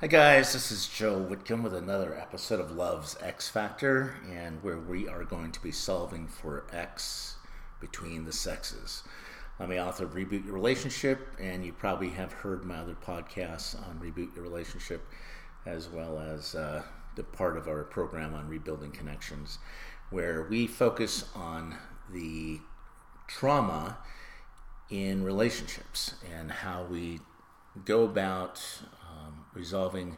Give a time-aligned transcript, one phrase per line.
[0.00, 4.78] Hi, guys, this is Joe Whitcomb with another episode of Love's X Factor, and where
[4.78, 7.34] we are going to be solving for X
[7.80, 9.02] between the sexes.
[9.58, 13.74] I'm the author of Reboot Your Relationship, and you probably have heard my other podcasts
[13.88, 15.04] on Reboot Your Relationship,
[15.66, 16.84] as well as uh,
[17.16, 19.58] the part of our program on Rebuilding Connections,
[20.10, 21.74] where we focus on
[22.12, 22.60] the
[23.26, 23.98] trauma
[24.90, 27.18] in relationships and how we
[27.84, 28.62] go about
[29.58, 30.16] resolving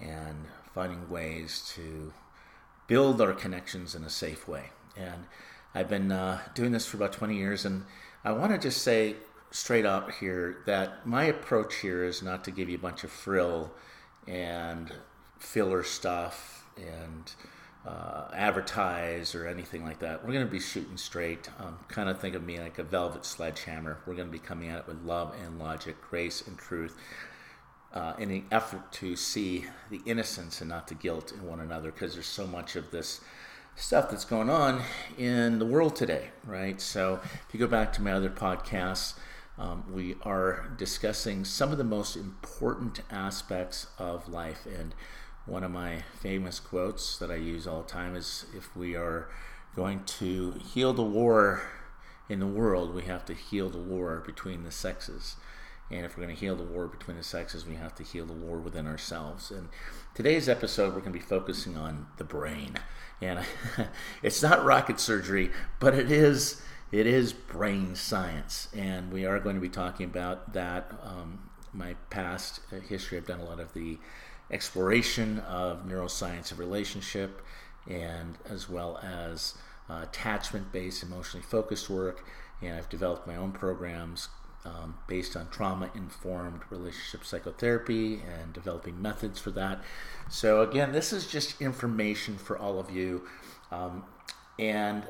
[0.00, 2.12] and finding ways to
[2.86, 4.70] build our connections in a safe way.
[4.96, 5.24] And
[5.74, 7.84] I've been uh, doing this for about 20 years, and
[8.24, 9.16] I want to just say
[9.50, 13.10] straight up here that my approach here is not to give you a bunch of
[13.10, 13.72] frill
[14.26, 14.92] and
[15.38, 17.32] filler stuff and
[17.86, 20.24] uh, advertise or anything like that.
[20.24, 21.48] We're going to be shooting straight.
[21.58, 23.98] Um, kind of think of me like a velvet sledgehammer.
[24.06, 26.96] We're going to be coming at it with love and logic, grace and truth,
[27.92, 31.90] uh, in an effort to see the innocence and not the guilt in one another
[31.90, 33.20] because there's so much of this
[33.76, 34.82] stuff that's going on
[35.16, 36.80] in the world today, right?
[36.80, 39.14] So if you go back to my other podcasts,
[39.56, 44.66] um, we are discussing some of the most important aspects of life.
[44.66, 44.94] And
[45.46, 49.28] one of my famous quotes that I use all the time is if we are
[49.74, 51.62] going to heal the war
[52.28, 55.36] in the world, we have to heal the war between the sexes.
[55.90, 58.26] And if we're going to heal the war between the sexes, we have to heal
[58.26, 59.50] the war within ourselves.
[59.50, 59.68] And
[60.14, 62.74] today's episode, we're going to be focusing on the brain.
[63.22, 63.40] And
[64.22, 69.56] it's not rocket surgery, but it is it is brain science, and we are going
[69.56, 70.90] to be talking about that.
[71.02, 73.98] Um, my past history, I've done a lot of the
[74.50, 77.42] exploration of neuroscience of relationship,
[77.86, 79.54] and as well as
[79.90, 82.24] uh, attachment-based, emotionally focused work.
[82.62, 84.30] And I've developed my own programs
[84.68, 89.80] um, based on trauma informed relationship psychotherapy and developing methods for that.
[90.28, 93.22] So, again, this is just information for all of you
[93.70, 94.04] um,
[94.58, 95.04] and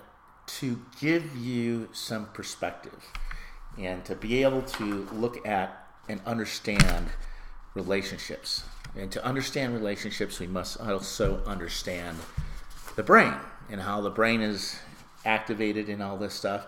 [0.47, 3.05] to give you some perspective
[3.77, 7.09] and to be able to look at and understand
[7.75, 8.65] relationships.
[8.97, 12.17] And to understand relationships, we must also understand
[12.97, 13.35] the brain
[13.71, 14.77] and how the brain is
[15.25, 16.67] activated in all this stuff.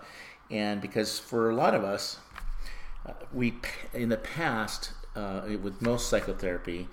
[0.50, 2.18] And because for a lot of us,
[3.32, 3.54] we
[3.94, 6.88] in the past uh, with most psychotherapy,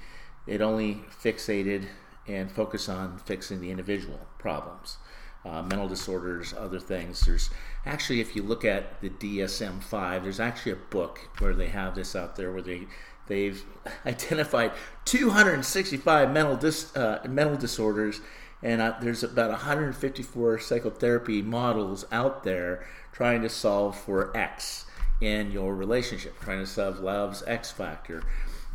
[0.46, 1.88] it only fixated
[2.28, 4.98] and focused on fixing the individual problems,
[5.46, 7.22] uh, mental disorders, other things.
[7.22, 7.50] There's
[7.86, 12.16] actually, if you look at the DSM-5, there's actually a book where they have this
[12.16, 12.88] out there where they
[13.28, 13.64] they've
[14.06, 14.72] identified
[15.06, 18.22] 265 mental dis, uh, mental disorders
[18.64, 24.86] and uh, there's about 154 psychotherapy models out there trying to solve for X
[25.22, 28.24] in your relationship, trying to solve love's X factor.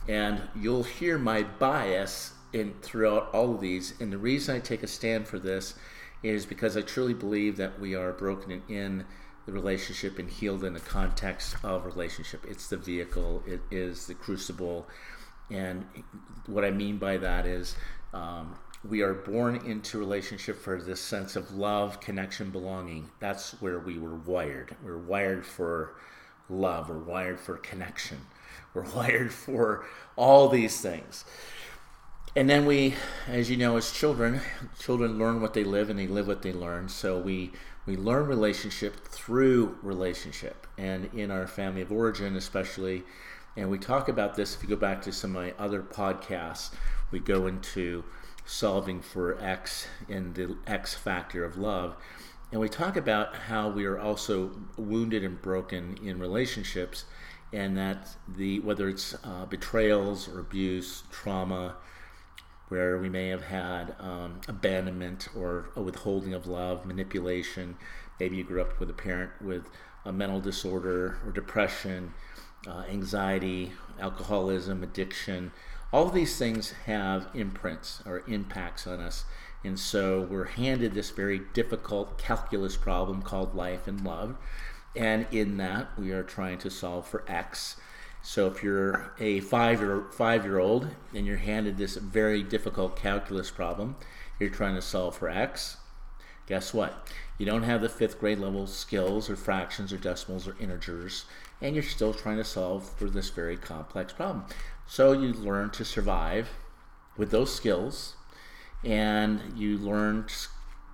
[0.08, 3.94] And you'll hear my bias in throughout all of these.
[4.00, 5.74] And the reason I take a stand for this
[6.22, 9.04] is because I truly believe that we are broken in
[9.46, 12.44] the relationship and healed in the context of relationship.
[12.48, 14.88] It's the vehicle, it is the crucible.
[15.50, 15.84] And
[16.46, 17.76] what I mean by that is
[18.14, 23.10] um, we are born into relationship for this sense of love, connection, belonging.
[23.18, 24.76] That's where we were wired.
[24.84, 25.94] We're wired for
[26.52, 26.88] love.
[26.88, 28.18] We're wired for connection.
[28.74, 29.84] We're wired for
[30.16, 31.24] all these things.
[32.34, 32.94] And then we,
[33.28, 34.40] as you know, as children,
[34.78, 36.88] children learn what they live and they live what they learn.
[36.88, 37.52] So we
[37.84, 40.66] we learn relationship through relationship.
[40.78, 43.02] And in our family of origin, especially,
[43.56, 46.72] and we talk about this if you go back to some of my other podcasts,
[47.10, 48.04] we go into
[48.46, 51.96] solving for X in the X factor of love.
[52.52, 57.06] And we talk about how we are also wounded and broken in relationships,
[57.50, 61.76] and that the whether it's uh, betrayals or abuse, trauma,
[62.68, 67.76] where we may have had um, abandonment or a withholding of love, manipulation.
[68.20, 69.66] Maybe you grew up with a parent with
[70.04, 72.12] a mental disorder or depression,
[72.66, 75.52] uh, anxiety, alcoholism, addiction.
[75.90, 79.24] All these things have imprints or impacts on us
[79.64, 84.36] and so we're handed this very difficult calculus problem called life and love.
[84.96, 87.76] And in that, we are trying to solve for x.
[88.22, 92.96] So if you're a five year, five year old and you're handed this very difficult
[92.96, 93.96] calculus problem,
[94.38, 95.76] you're trying to solve for x,
[96.46, 97.08] guess what?
[97.38, 101.24] You don't have the fifth grade level skills or fractions or decimals or integers,
[101.60, 104.44] and you're still trying to solve for this very complex problem.
[104.86, 106.50] So you learn to survive
[107.16, 108.16] with those skills
[108.84, 110.26] and you learn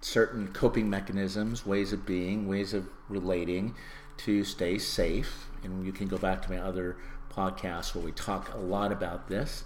[0.01, 3.75] certain coping mechanisms, ways of being, ways of relating
[4.19, 5.49] to stay safe.
[5.63, 6.97] And you can go back to my other
[7.33, 9.65] podcasts where we talk a lot about this.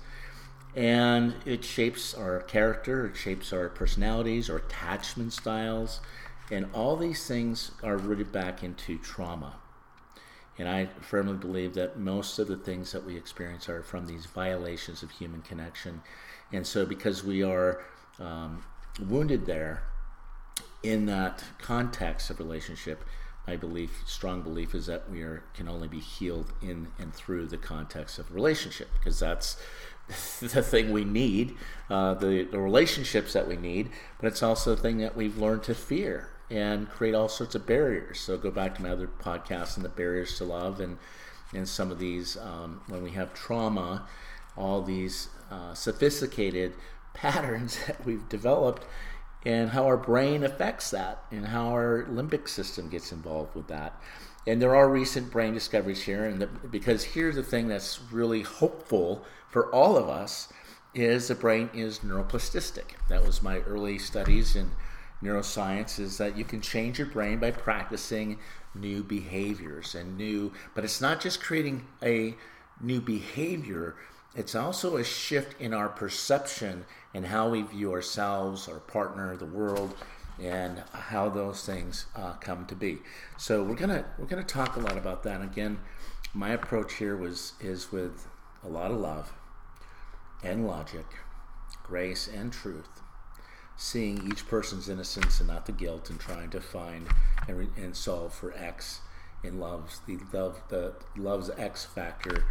[0.74, 6.00] And it shapes our character, it shapes our personalities, our attachment styles,
[6.50, 9.56] and all these things are rooted back into trauma.
[10.58, 14.26] And I firmly believe that most of the things that we experience are from these
[14.26, 16.02] violations of human connection.
[16.52, 17.82] And so, because we are
[18.22, 18.64] um,
[19.00, 19.82] wounded there
[20.82, 23.04] in that context of relationship,
[23.46, 27.46] my belief, strong belief, is that we are, can only be healed in and through
[27.46, 29.56] the context of relationship, because that's
[30.40, 31.56] the thing we need,
[31.90, 33.90] uh, the, the relationships that we need,
[34.20, 37.66] but it's also the thing that we've learned to fear and create all sorts of
[37.66, 38.20] barriers.
[38.20, 40.98] So go back to my other podcast and the barriers to love and
[41.54, 44.06] and some of these um, when we have trauma,
[44.56, 46.72] all these uh, sophisticated
[47.14, 48.86] patterns that we've developed
[49.44, 54.00] and how our brain affects that and how our limbic system gets involved with that.
[54.46, 58.42] And there are recent brain discoveries here, and the, because here's the thing that's really
[58.42, 60.52] hopeful for all of us
[60.94, 62.94] is the brain is neuroplastic.
[63.08, 64.72] That was my early studies in
[65.22, 68.38] neuroscience is that you can change your brain by practicing
[68.74, 72.34] new behaviors and new but it's not just creating a
[72.80, 73.94] new behavior
[74.34, 76.84] it's also a shift in our perception
[77.14, 79.94] and how we view ourselves our partner the world
[80.40, 82.98] and how those things uh, come to be.
[83.36, 85.42] So we're gonna we're gonna talk a lot about that.
[85.42, 85.78] Again
[86.34, 88.26] my approach here was is with
[88.64, 89.32] a lot of love
[90.42, 91.04] and logic
[91.82, 93.02] grace and truth
[93.76, 97.06] seeing each person's innocence and not the guilt and trying to find
[97.48, 99.00] and, and solve for X
[99.44, 102.44] in love's the love the love's X factor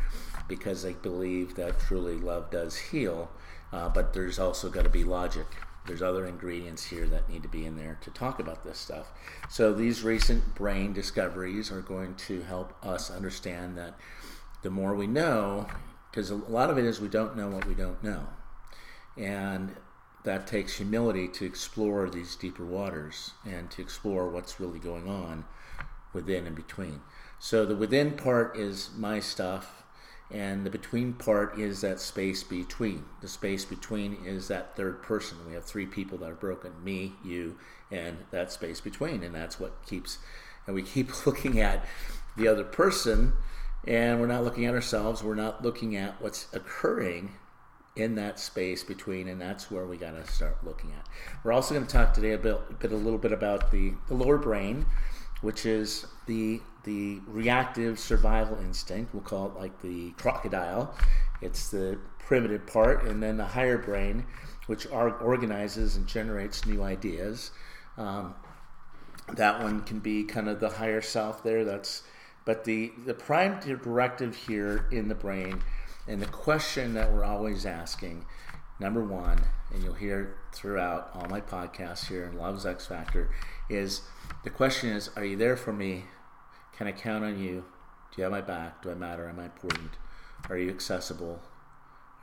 [0.48, 3.30] because they believe that truly love does heal,
[3.72, 5.46] uh, but there's also got to be logic.
[5.88, 9.12] There's other ingredients here that need to be in there to talk about this stuff.
[9.50, 13.96] So these recent brain discoveries are going to help us understand that
[14.62, 15.68] the more we know,
[16.12, 18.28] because a lot of it is we don't know what we don't know,
[19.18, 19.76] and
[20.24, 25.46] that takes humility to explore these deeper waters and to explore what's really going on
[26.14, 27.02] within and between.
[27.40, 29.84] So the within part is my stuff,
[30.30, 33.06] and the between part is that space between.
[33.22, 35.38] The space between is that third person.
[35.48, 37.58] We have three people that are broken me, you,
[37.92, 39.24] and that space between.
[39.24, 40.20] And that's what keeps,
[40.66, 41.86] and we keep looking at
[42.38, 43.34] the other person,
[43.86, 45.24] and we're not looking at ourselves.
[45.24, 47.34] We're not looking at what's occurring
[47.96, 51.06] in that space between, and that's where we got to start looking at.
[51.44, 54.38] We're also going to talk today a bit, a little bit about the, the lower
[54.38, 54.86] brain,
[55.42, 59.14] which is the the reactive survival instinct.
[59.14, 60.96] We'll call it like the crocodile.
[61.42, 64.26] It's the primitive part, and then the higher brain,
[64.68, 67.52] which organizes and generates new ideas.
[67.98, 68.36] Um,
[69.34, 71.64] that one can be kind of the higher self there.
[71.66, 72.04] That's
[72.46, 75.62] but the the prime directive here in the brain
[76.08, 78.26] and the question that we're always asking,
[78.82, 79.40] number one,
[79.72, 83.30] and you'll hear throughout all my podcasts here in Love's X Factor,
[83.70, 84.02] is
[84.44, 86.06] the question is, are you there for me?
[86.76, 87.64] Can I count on you?
[88.12, 88.82] Do you have my back?
[88.82, 89.30] Do I matter?
[89.30, 89.92] Am I important?
[90.50, 91.40] Are you accessible?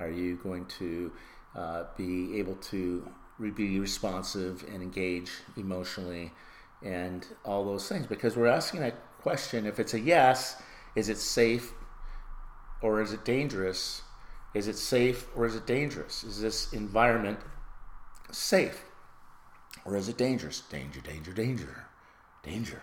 [0.00, 1.12] Are you going to
[1.54, 3.08] uh, be able to
[3.54, 6.32] be responsive and engage emotionally
[6.82, 8.06] and all those things?
[8.08, 9.64] Because we're asking that question.
[9.64, 10.60] If it's a yes,
[10.96, 11.72] is it safe
[12.82, 14.02] or is it dangerous?
[14.58, 16.24] Is it safe or is it dangerous?
[16.24, 17.38] Is this environment
[18.32, 18.82] safe
[19.84, 20.62] or is it dangerous?
[20.62, 21.86] Danger, danger, danger,
[22.42, 22.82] danger.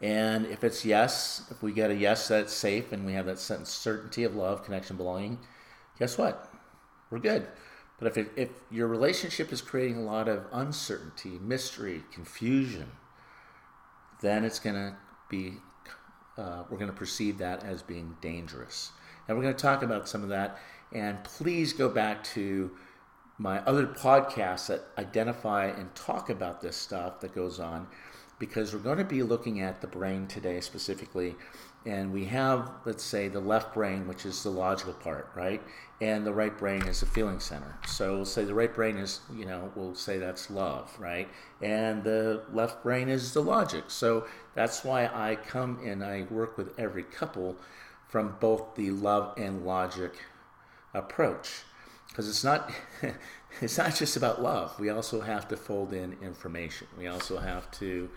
[0.00, 3.26] And if it's yes, if we get a yes that it's safe and we have
[3.26, 5.38] that certainty of love, connection, belonging,
[5.98, 6.50] guess what?
[7.10, 7.46] We're good.
[7.98, 12.92] But if, it, if your relationship is creating a lot of uncertainty, mystery, confusion,
[14.22, 14.96] then it's going to
[15.28, 15.58] be
[16.38, 18.92] uh, we're going to perceive that as being dangerous.
[19.28, 20.58] And we're going to talk about some of that.
[20.92, 22.70] And please go back to
[23.38, 27.88] my other podcasts that identify and talk about this stuff that goes on
[28.38, 31.34] because we're going to be looking at the brain today specifically.
[31.84, 35.62] And we have let's say the left brain which is the logical part right?
[36.00, 37.76] And the right brain is the feeling center.
[37.86, 41.28] So we'll say the right brain is you know we'll say that's love right?
[41.60, 43.84] And the left brain is the logic.
[43.88, 47.56] So that's why i come and i work with every couple
[48.12, 50.12] from both the love and logic
[50.92, 51.62] approach.
[52.08, 52.70] Because it's not
[53.62, 54.78] it's not just about love.
[54.78, 56.88] We also have to fold in information.
[56.98, 58.10] We also have to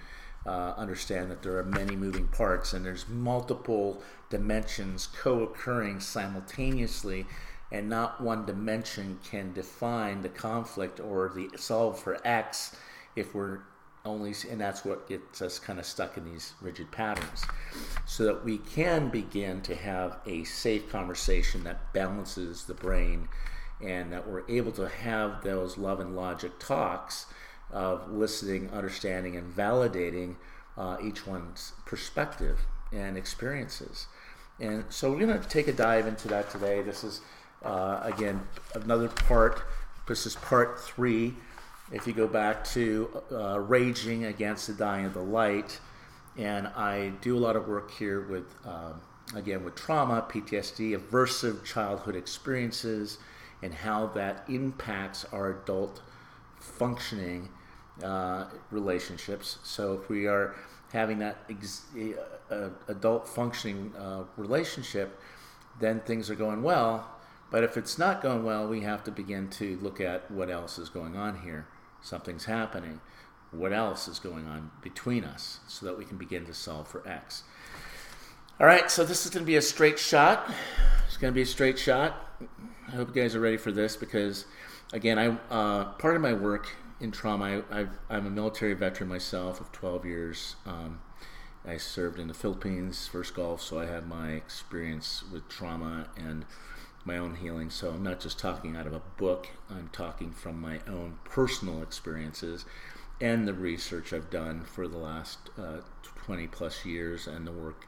[0.45, 7.25] uh, understand that there are many moving parts and there's multiple dimensions co-occurring simultaneously
[7.71, 12.75] and not one dimension can define the conflict or the solve for x
[13.15, 13.59] if we're
[14.05, 17.43] only, and that's what gets us kind of stuck in these rigid patterns,
[18.05, 23.27] so that we can begin to have a safe conversation that balances the brain,
[23.81, 27.25] and that we're able to have those love and logic talks
[27.71, 30.35] of listening, understanding, and validating
[30.77, 32.59] uh, each one's perspective
[32.93, 34.07] and experiences.
[34.59, 36.81] And so we're going to take a dive into that today.
[36.81, 37.21] This is,
[37.63, 39.63] uh, again, another part.
[40.07, 41.33] This is part three.
[41.91, 45.79] If you go back to uh, Raging Against the Dying of the Light,
[46.35, 49.01] and I do a lot of work here with, um,
[49.35, 53.19] again, with trauma, PTSD, aversive childhood experiences,
[53.61, 56.01] and how that impacts our adult
[56.59, 57.49] functioning
[58.03, 59.59] uh, relationships.
[59.63, 60.55] So if we are
[60.91, 61.85] having that ex-
[62.49, 65.19] uh, adult functioning uh, relationship,
[65.79, 67.11] then things are going well.
[67.51, 70.79] But if it's not going well, we have to begin to look at what else
[70.79, 71.67] is going on here.
[72.05, 73.01] Something's happening.
[73.49, 77.07] What else is going on between us so that we can begin to solve for
[77.07, 77.41] X?
[78.59, 80.53] All right, so this is going to be a straight shot.
[81.07, 82.15] It's going to be a straight shot.
[82.87, 84.45] I hope you guys are ready for this because,
[84.93, 86.69] again, I uh, part of my work
[86.99, 87.63] in trauma.
[87.71, 90.55] I, am a military veteran myself of 12 years.
[90.67, 90.99] Um,
[91.67, 96.45] I served in the Philippines, First Gulf, so I have my experience with trauma and
[97.05, 97.69] my own healing.
[97.69, 101.81] So I'm not just talking out of a book, I'm talking from my own personal
[101.81, 102.65] experiences
[103.21, 105.77] and the research I've done for the last uh,
[106.25, 107.87] 20 plus years and the work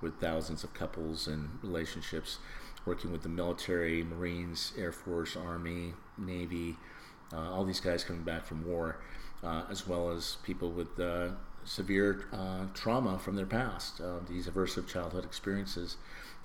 [0.00, 2.38] with thousands of couples and relationships,
[2.86, 6.76] working with the military, Marines, Air Force, Army, Navy
[7.32, 8.96] uh, all these guys coming back from war,
[9.42, 10.96] uh, as well as people with
[11.68, 12.24] uh, severe
[12.74, 15.96] trauma from their past, these aversive childhood experiences.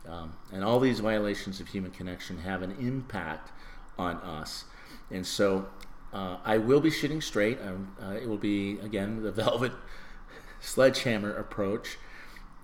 [0.08, 3.51] Um, and all these violations of human connection have an impact
[3.98, 4.65] on us.
[5.12, 5.68] And so
[6.12, 7.60] uh, I will be shooting straight.
[7.62, 9.72] Um, uh, it will be, again, the velvet
[10.60, 11.98] sledgehammer approach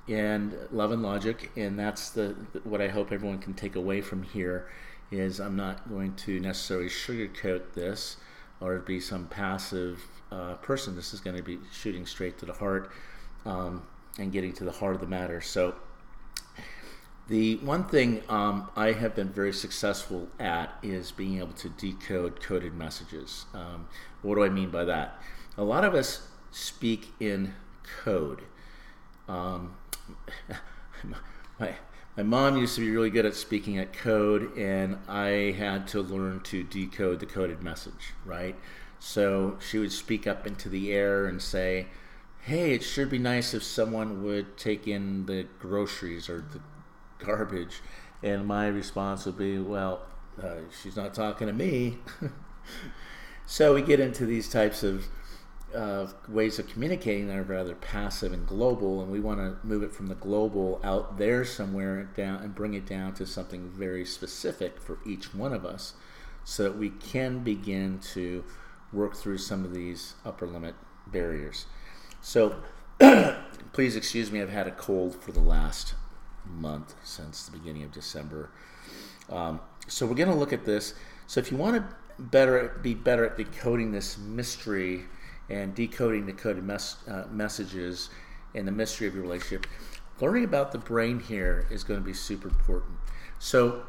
[0.08, 1.52] and love and logic.
[1.56, 4.70] And that's the, what I hope everyone can take away from here
[5.12, 8.18] is I'm not going to necessarily sugarcoat this
[8.60, 10.96] or be some passive uh, person.
[10.96, 12.92] This is going to be shooting straight to the heart
[13.46, 13.84] um,
[14.18, 15.42] and getting to the heart of the matter.
[15.42, 15.76] So,
[17.28, 22.42] the one thing um, I have been very successful at is being able to decode
[22.42, 23.46] coded messages.
[23.54, 23.88] Um,
[24.24, 25.22] what do I mean by that?
[25.56, 27.54] A lot of us speak in
[28.04, 28.42] code.
[29.28, 29.76] Um,
[31.60, 31.76] my,
[32.18, 36.02] my mom used to be really good at speaking at code, and I had to
[36.02, 38.56] learn to decode the coded message, right?
[39.00, 41.88] So she would speak up into the air and say,
[42.42, 46.60] Hey, it should be nice if someone would take in the groceries or the
[47.24, 47.82] garbage.
[48.22, 50.02] And my response would be, Well,
[50.42, 52.00] uh, she's not talking to me.
[53.46, 55.08] so we get into these types of
[55.76, 59.84] uh, ways of communicating that are rather passive and global, and we want to move
[59.84, 64.06] it from the global out there somewhere down and bring it down to something very
[64.06, 65.94] specific for each one of us,
[66.44, 68.44] so that we can begin to
[68.92, 70.76] work through some of these upper limit
[71.08, 71.66] barriers.
[72.22, 72.56] So,
[73.74, 75.96] please excuse me, I've had a cold for the last
[76.46, 78.50] month since the beginning of December.
[79.30, 80.94] Um, so we're going to look at this.
[81.28, 85.06] So if you want to better be better at decoding this mystery
[85.50, 88.10] and decoding the coded mes- uh, messages
[88.54, 89.68] and the mystery of your relationship,
[90.20, 92.98] learning about the brain here is going to be super important.
[93.40, 93.84] So,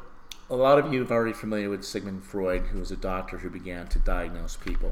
[0.51, 3.49] a lot of you are already familiar with Sigmund Freud, who was a doctor who
[3.49, 4.91] began to diagnose people.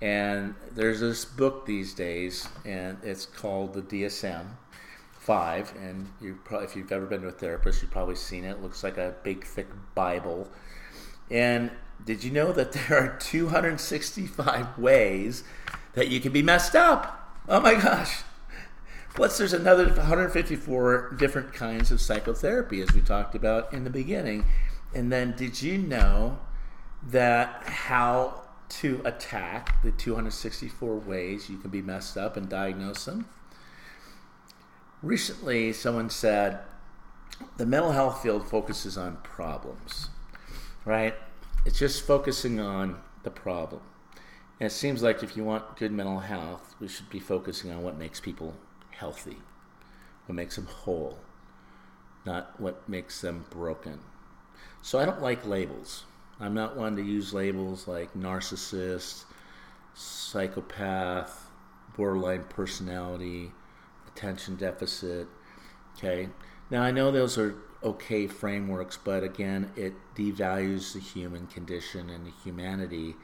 [0.00, 4.46] And there's this book these days, and it's called the DSM
[5.12, 5.74] 5.
[5.78, 8.52] And you probably, if you've ever been to a therapist, you've probably seen it.
[8.52, 10.48] It looks like a big, thick Bible.
[11.30, 11.70] And
[12.02, 15.44] did you know that there are 265 ways
[15.92, 17.36] that you can be messed up.
[17.46, 18.22] Oh my gosh.
[19.14, 24.46] Plus, there's another 154 different kinds of psychotherapy, as we talked about in the beginning.
[24.94, 26.38] And then, did you know
[27.02, 33.28] that how to attack the 264 ways you can be messed up and diagnose them?
[35.02, 36.60] Recently, someone said
[37.56, 40.08] the mental health field focuses on problems,
[40.84, 41.14] right?
[41.64, 43.82] It's just focusing on the problem.
[44.60, 47.82] And it seems like if you want good mental health, we should be focusing on
[47.82, 48.54] what makes people
[48.90, 49.36] healthy,
[50.26, 51.18] what makes them whole,
[52.26, 54.00] not what makes them broken.
[54.82, 56.04] So I don't like labels.
[56.40, 59.24] I'm not one to use labels like narcissist,
[59.94, 61.50] psychopath,
[61.96, 63.52] borderline personality,
[64.06, 65.26] attention deficit.
[65.96, 66.28] Okay.
[66.70, 72.26] Now I know those are okay frameworks, but again, it devalues the human condition and
[72.26, 73.16] the humanity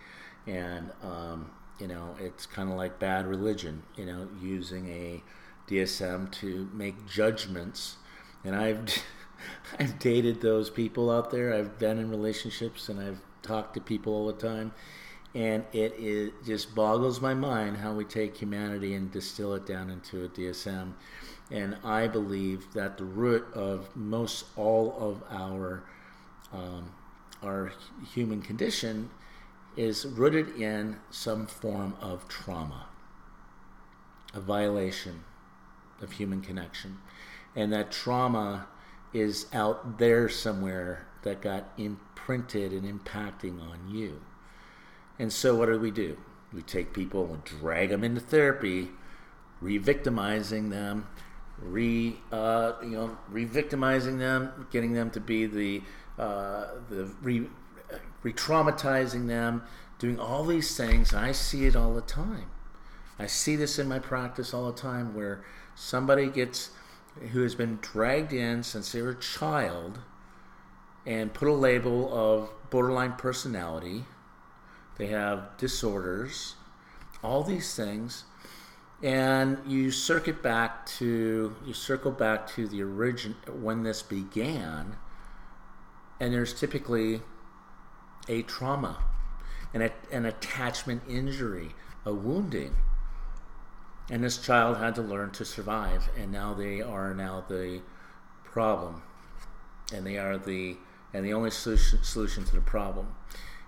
[0.46, 5.22] and um, you know, it's kind of like bad religion, you know, using a
[5.68, 7.96] DSM to make judgments.
[8.44, 9.02] And I've
[9.78, 11.54] I've dated those people out there.
[11.54, 14.72] I've been in relationships and I've talked to people all the time.
[15.34, 19.90] And it, it just boggles my mind how we take humanity and distill it down
[19.90, 20.92] into a DSM.
[21.50, 25.82] And I believe that the root of most all of our
[26.52, 26.92] um,
[27.42, 27.72] our
[28.14, 29.10] human condition
[29.76, 32.86] is rooted in some form of trauma,
[34.32, 35.24] a violation
[36.00, 36.98] of human connection.
[37.56, 38.66] And that trauma
[39.14, 44.20] is out there somewhere that got imprinted and impacting on you.
[45.18, 46.18] And so, what do we do?
[46.52, 48.90] We take people and drag them into therapy,
[49.60, 51.06] re-victimizing them,
[51.60, 55.82] re uh, you know re-victimizing them, getting them to be the
[56.18, 57.46] uh, the re
[58.22, 59.62] re-traumatizing them,
[59.98, 61.14] doing all these things.
[61.14, 62.50] I see it all the time.
[63.18, 65.44] I see this in my practice all the time, where
[65.76, 66.70] somebody gets
[67.32, 70.00] who has been dragged in since they were a child
[71.06, 74.04] and put a label of borderline personality.
[74.96, 76.54] They have disorders,
[77.22, 78.24] all these things,
[79.02, 84.96] and you circuit back to you circle back to the origin when this began,
[86.20, 87.20] and there's typically
[88.28, 89.04] a trauma,
[89.74, 91.74] an, an attachment injury,
[92.06, 92.76] a wounding
[94.10, 97.80] and this child had to learn to survive and now they are now the
[98.44, 99.02] problem.
[99.92, 100.76] And they are the
[101.12, 103.14] and the only solution, solution to the problem.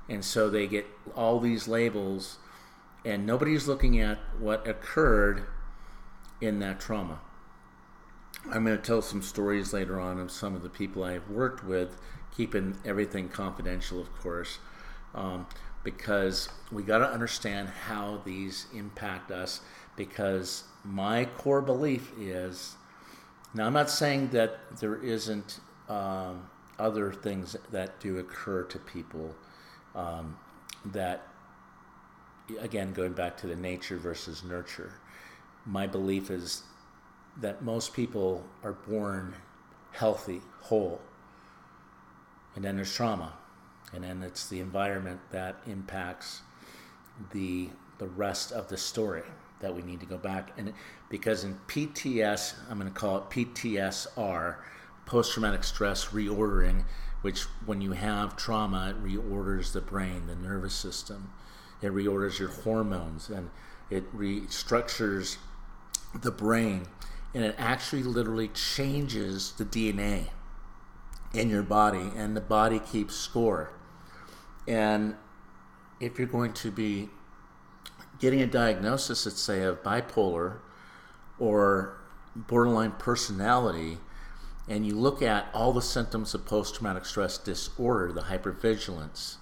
[0.09, 2.39] And so they get all these labels
[3.05, 5.47] and nobody's looking at what occurred
[6.41, 7.21] in that trauma.
[8.53, 11.65] I'm going to tell some stories later on of some of the people i've worked
[11.65, 11.99] with
[12.37, 14.59] keeping everything confidential of course
[15.15, 15.47] um,
[15.83, 19.61] because we got to understand how these impact us
[19.97, 22.77] because my core belief is
[23.55, 26.49] now I'm not saying that there isn't um,
[26.79, 29.35] other things that do occur to people
[29.95, 30.37] um,
[30.87, 31.27] that
[32.61, 34.93] again going back to the nature versus nurture
[35.65, 36.63] my belief is
[37.39, 39.35] that most people are born
[39.93, 41.01] healthy whole
[42.55, 43.33] and then there's trauma
[43.93, 46.43] and then it's the environment that impacts
[47.33, 49.23] the the rest of the story
[49.61, 50.53] that we need to go back.
[50.57, 50.73] And
[51.09, 54.57] because in PTS, I'm going to call it PTSR,
[55.07, 56.85] post traumatic stress reordering,
[57.23, 61.33] which when you have trauma, it reorders the brain, the nervous system,
[61.81, 63.51] it reorders your hormones, and
[63.91, 65.37] it restructures
[66.23, 66.87] the brain,
[67.35, 70.27] and it actually literally changes the DNA
[71.35, 73.73] in your body, and the body keeps score.
[74.67, 75.17] And
[76.01, 77.11] if you're going to be
[78.19, 80.59] getting a diagnosis, let's say, of bipolar
[81.39, 81.97] or
[82.35, 83.99] borderline personality,
[84.69, 89.37] and you look at all the symptoms of post traumatic stress disorder the hypervigilance,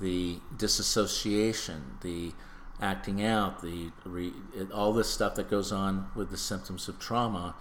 [0.00, 2.32] the disassociation, the
[2.80, 4.32] acting out, the re,
[4.72, 7.54] all this stuff that goes on with the symptoms of trauma,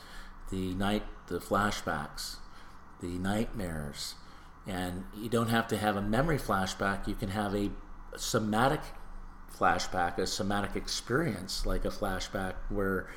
[0.49, 2.37] the night, the flashbacks,
[2.99, 4.15] the nightmares,
[4.67, 7.07] and you don't have to have a memory flashback.
[7.07, 7.69] You can have a
[8.17, 8.81] somatic
[9.57, 13.09] flashback, a somatic experience, like a flashback where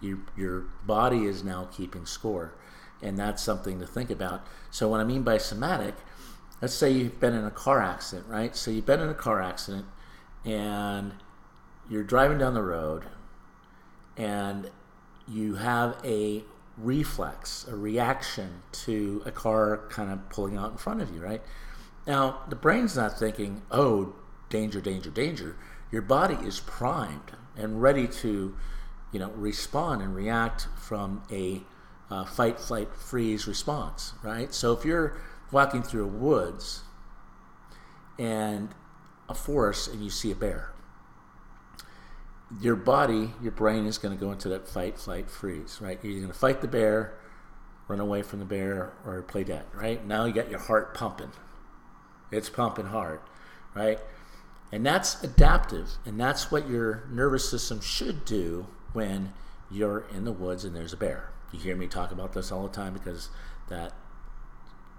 [0.00, 2.54] you, your body is now keeping score.
[3.02, 4.46] And that's something to think about.
[4.70, 5.94] So, what I mean by somatic,
[6.62, 8.56] let's say you've been in a car accident, right?
[8.56, 9.86] So, you've been in a car accident
[10.44, 11.12] and
[11.90, 13.04] you're driving down the road
[14.16, 14.70] and
[15.28, 16.42] you have a
[16.78, 21.42] reflex, a reaction to a car kind of pulling out in front of you, right?
[22.06, 24.14] Now, the brain's not thinking, oh,
[24.48, 25.56] danger, danger, danger.
[25.90, 28.56] Your body is primed and ready to,
[29.12, 31.62] you know, respond and react from a
[32.10, 34.52] uh, fight, flight, freeze response, right?
[34.54, 36.82] So if you're walking through woods
[38.18, 38.68] and
[39.28, 40.72] a forest and you see a bear,
[42.60, 45.98] your body, your brain is going to go into that fight, flight, freeze, right?
[46.02, 47.18] You're going to fight the bear,
[47.88, 50.04] run away from the bear, or play dead, right?
[50.06, 51.32] Now you got your heart pumping.
[52.30, 53.20] It's pumping hard,
[53.74, 53.98] right?
[54.72, 59.32] And that's adaptive, and that's what your nervous system should do when
[59.70, 61.30] you're in the woods and there's a bear.
[61.52, 63.28] You hear me talk about this all the time because
[63.68, 63.92] that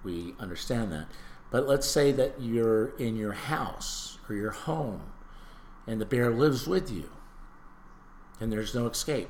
[0.04, 1.08] we understand that.
[1.52, 5.02] But let's say that you're in your house or your home
[5.86, 7.10] and the bear lives with you
[8.40, 9.30] and there's no escape.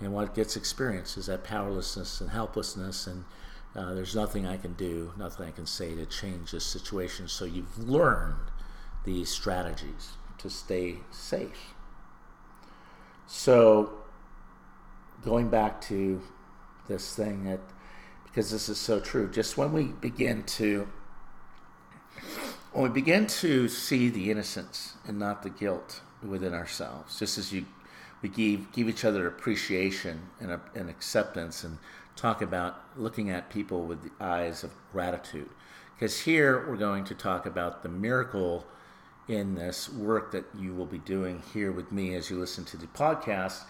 [0.00, 3.24] And what gets experienced is that powerlessness and helplessness, and
[3.74, 7.28] uh, there's nothing I can do, nothing I can say to change this situation.
[7.28, 8.50] So you've learned
[9.08, 10.10] these strategies.
[10.36, 11.74] to stay safe.
[13.26, 13.90] So,
[15.24, 16.22] going back to
[16.86, 17.58] this thing that,
[18.22, 20.86] because this is so true, just when we begin to,
[22.72, 27.52] when we begin to see the innocence and not the guilt within ourselves, just as
[27.52, 27.64] you,
[28.22, 31.78] we give give each other appreciation and, a, and acceptance, and
[32.14, 35.48] talk about looking at people with the eyes of gratitude.
[35.94, 38.64] Because here we're going to talk about the miracle
[39.28, 42.76] in this work that you will be doing here with me as you listen to
[42.76, 43.62] the podcast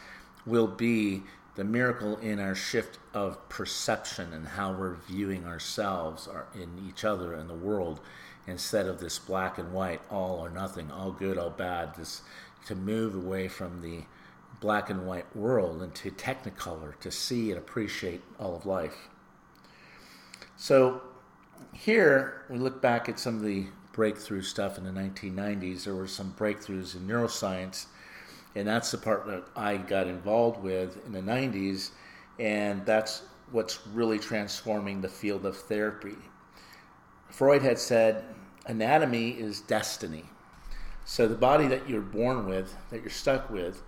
[0.46, 1.22] will be
[1.56, 7.04] the miracle in our shift of perception and how we're viewing ourselves or in each
[7.04, 8.00] other and the world
[8.46, 12.22] instead of this black and white all or nothing all good all bad this
[12.64, 14.02] to move away from the
[14.60, 19.08] black and white world into technicolor to see and appreciate all of life.
[20.56, 21.02] So
[21.72, 25.84] here we look back at some of the breakthrough stuff in the 1990s.
[25.84, 27.86] There were some breakthroughs in neuroscience,
[28.54, 31.90] and that's the part that I got involved with in the 90s,
[32.38, 36.16] and that's what's really transforming the field of therapy.
[37.30, 38.24] Freud had said
[38.66, 40.24] anatomy is destiny.
[41.04, 43.82] So the body that you're born with, that you're stuck with,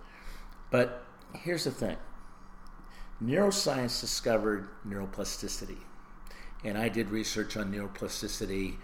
[0.71, 1.97] but here's the thing
[3.23, 5.77] neuroscience discovered neuroplasticity.
[6.63, 8.77] And I did research on neuroplasticity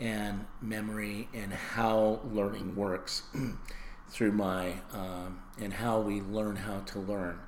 [0.00, 3.22] and memory and how learning works
[4.08, 7.38] through my um, and how we learn how to learn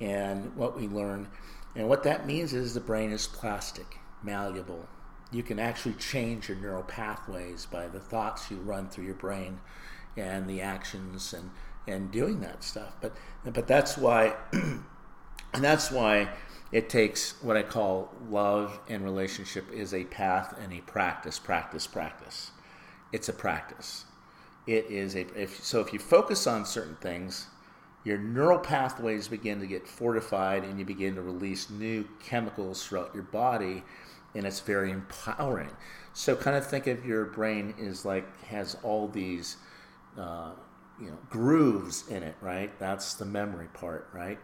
[0.00, 1.28] and what we learn.
[1.74, 4.88] And what that means is the brain is plastic malleable.
[5.30, 9.60] You can actually change your neural pathways by the thoughts you run through your brain
[10.16, 11.50] and the actions and
[11.86, 12.94] and doing that stuff.
[13.00, 14.84] But but that's why and
[15.54, 16.28] that's why
[16.72, 21.86] it takes what I call love and relationship is a path and a practice, practice,
[21.86, 22.50] practice.
[23.12, 24.06] It's a practice.
[24.66, 27.46] It is a if, so if you focus on certain things,
[28.04, 33.14] your neural pathways begin to get fortified and you begin to release new chemicals throughout
[33.14, 33.82] your body
[34.34, 35.70] and it's very empowering.
[36.14, 39.58] So kind of think of your brain is like has all these
[40.18, 40.52] uh,
[40.98, 42.76] you know grooves in it, right?
[42.78, 44.38] That's the memory part, right?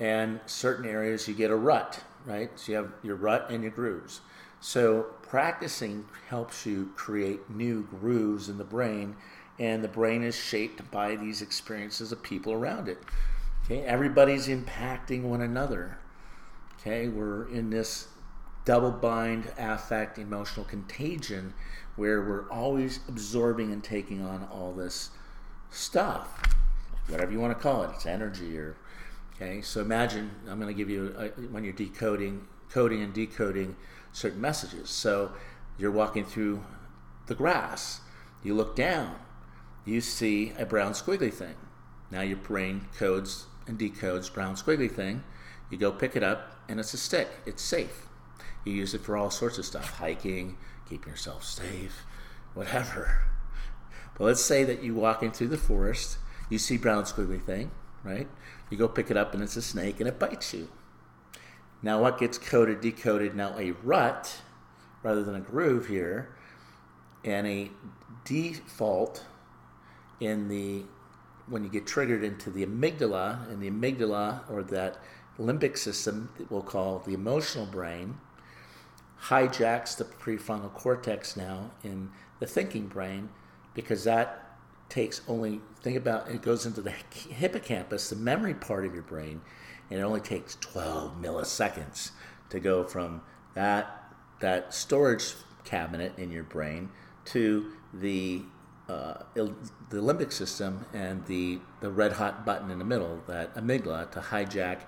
[0.00, 2.50] And certain areas you get a rut, right?
[2.56, 4.20] So you have your rut and your grooves.
[4.60, 9.16] So practicing helps you create new grooves in the brain,
[9.58, 12.98] and the brain is shaped by these experiences of people around it.
[13.64, 15.98] Okay, everybody's impacting one another.
[16.80, 18.08] Okay, we're in this
[18.64, 21.52] double bind affect emotional contagion
[21.96, 25.10] where we're always absorbing and taking on all this
[25.70, 26.42] stuff,
[27.08, 27.90] whatever you want to call it.
[27.94, 28.76] It's energy or
[29.34, 33.76] Okay, so imagine I'm going to give you a, when you're decoding, coding and decoding
[34.12, 34.90] certain messages.
[34.90, 35.32] So
[35.76, 36.64] you're walking through
[37.26, 38.00] the grass,
[38.42, 39.16] you look down,
[39.84, 41.54] you see a brown squiggly thing.
[42.10, 45.24] Now your brain codes and decodes brown squiggly thing.
[45.70, 47.28] You go pick it up, and it's a stick.
[47.46, 48.06] It's safe.
[48.64, 50.56] You use it for all sorts of stuff, hiking,
[50.88, 52.04] keeping yourself safe,
[52.54, 53.22] whatever.
[54.16, 56.18] But let's say that you walk into the forest,
[56.48, 57.72] you see brown squiggly thing,
[58.04, 58.28] right?
[58.70, 60.68] You go pick it up and it's a snake and it bites you.
[61.82, 63.34] Now, what gets coded, decoded?
[63.34, 64.40] Now, a rut
[65.02, 66.34] rather than a groove here,
[67.24, 67.70] and a
[68.24, 69.24] default
[70.18, 70.84] in the
[71.46, 74.96] when you get triggered into the amygdala, and the amygdala or that
[75.38, 78.18] limbic system that we'll call the emotional brain
[79.24, 83.28] hijacks the prefrontal cortex now in the thinking brain
[83.74, 84.43] because that
[84.88, 86.92] takes only think about it goes into the
[87.30, 89.40] hippocampus, the memory part of your brain,
[89.90, 92.10] and it only takes 12 milliseconds
[92.50, 93.22] to go from
[93.54, 94.00] that
[94.40, 96.90] that storage cabinet in your brain
[97.24, 98.42] to the
[98.88, 104.10] uh, the limbic system and the the red hot button in the middle, that amygdala,
[104.10, 104.80] to hijack,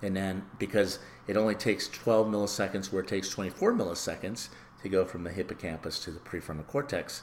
[0.00, 4.48] and then because it only takes 12 milliseconds, where it takes 24 milliseconds
[4.82, 7.22] to go from the hippocampus to the prefrontal cortex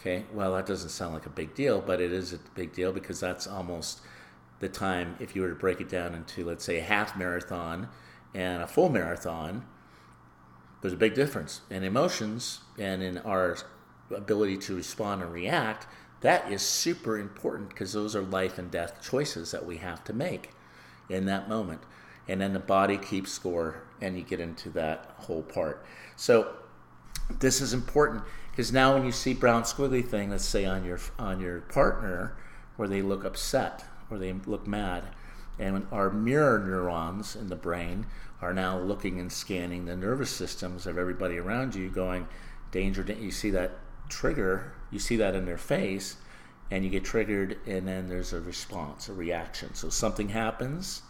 [0.00, 2.90] Okay, well, that doesn't sound like a big deal, but it is a big deal
[2.90, 4.00] because that's almost
[4.58, 7.86] the time, if you were to break it down into, let's say, a half marathon
[8.34, 9.66] and a full marathon,
[10.80, 13.58] there's a big difference in emotions and in our
[14.10, 15.86] ability to respond and react.
[16.22, 20.14] That is super important because those are life and death choices that we have to
[20.14, 20.52] make
[21.10, 21.82] in that moment.
[22.26, 25.84] And then the body keeps score, and you get into that whole part.
[26.16, 26.54] So,
[27.38, 30.98] this is important because now when you see brown squiggly thing, let's say on your
[31.18, 32.36] on your partner,
[32.76, 35.04] where they look upset or they look mad,
[35.58, 38.06] and our mirror neurons in the brain
[38.42, 42.26] are now looking and scanning the nervous systems of everybody around you, going
[42.70, 43.04] danger.
[43.18, 43.72] You see that
[44.08, 46.16] trigger, you see that in their face,
[46.70, 49.74] and you get triggered, and then there's a response, a reaction.
[49.74, 51.02] So something happens,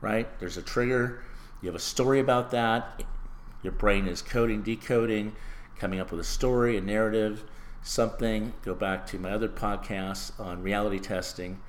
[0.00, 0.28] right?
[0.40, 1.22] There's a trigger.
[1.62, 3.02] You have a story about that.
[3.62, 5.34] Your brain is coding, decoding,
[5.78, 7.44] coming up with a story, a narrative,
[7.82, 8.52] something.
[8.62, 11.60] Go back to my other podcasts on reality testing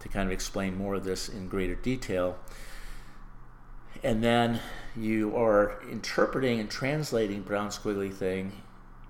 [0.00, 2.38] to kind of explain more of this in greater detail.
[4.02, 4.60] And then
[4.94, 8.52] you are interpreting and translating brown squiggly thing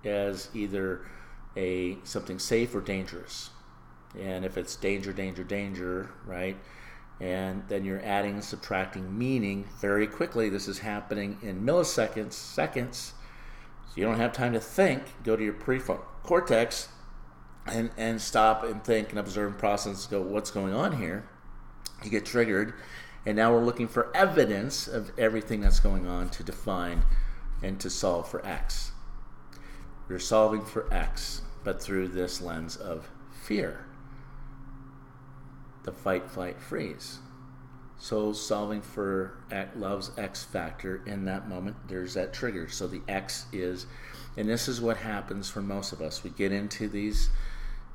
[0.05, 1.03] as either
[1.57, 3.51] a something safe or dangerous.
[4.19, 6.57] And if it's danger, danger, danger, right?
[7.21, 10.49] And then you're adding and subtracting meaning very quickly.
[10.49, 13.13] This is happening in milliseconds, seconds.
[13.97, 15.03] You don't have time to think.
[15.25, 16.89] Go to your prefrontal cortex
[17.67, 21.29] and, and stop and think and observe and process go, what's going on here?
[22.05, 22.75] You get triggered.
[23.25, 27.03] And now we're looking for evidence of everything that's going on to define
[27.63, 28.93] and to solve for X.
[30.09, 33.81] We're solving for X, but through this lens of fear
[35.83, 37.21] the fight, flight, freeze.
[37.99, 39.39] So solving for
[39.77, 42.69] love's X factor in that moment, there's that trigger.
[42.69, 43.87] So the X is,
[44.37, 46.23] and this is what happens for most of us.
[46.23, 47.31] We get into these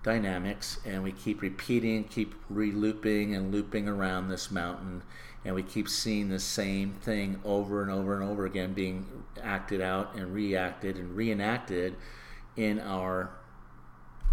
[0.04, 5.04] dynamics and we keep repeating, keep relooping and looping around this mountain,
[5.46, 9.06] and we keep seeing the same thing over and over and over again being
[9.42, 11.96] acted out and reacted and reenacted
[12.56, 13.32] in our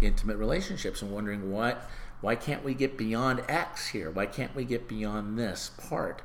[0.01, 1.89] intimate relationships and wondering what
[2.21, 4.11] why can't we get beyond X here?
[4.11, 6.21] Why can't we get beyond this part?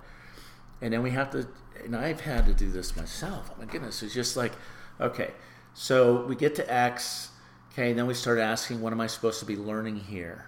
[0.81, 1.47] And then we have to,
[1.85, 3.51] and I've had to do this myself.
[3.53, 4.53] Oh my goodness, it's just like,
[5.01, 5.33] okay,
[5.73, 7.31] so we get to X,
[7.73, 10.47] okay, and then we start asking, what am I supposed to be learning here?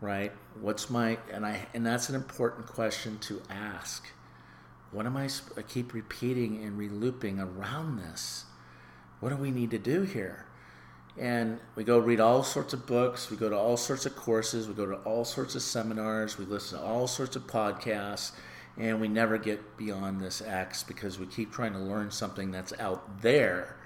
[0.00, 0.32] Right?
[0.60, 4.06] What's my, and I, and that's an important question to ask.
[4.90, 8.44] What am I, I keep repeating and relooping around this?
[9.20, 10.45] What do we need to do here?
[11.18, 13.30] And we go read all sorts of books.
[13.30, 14.68] We go to all sorts of courses.
[14.68, 16.36] We go to all sorts of seminars.
[16.36, 18.32] We listen to all sorts of podcasts.
[18.76, 22.74] And we never get beyond this x because we keep trying to learn something that's
[22.78, 23.76] out there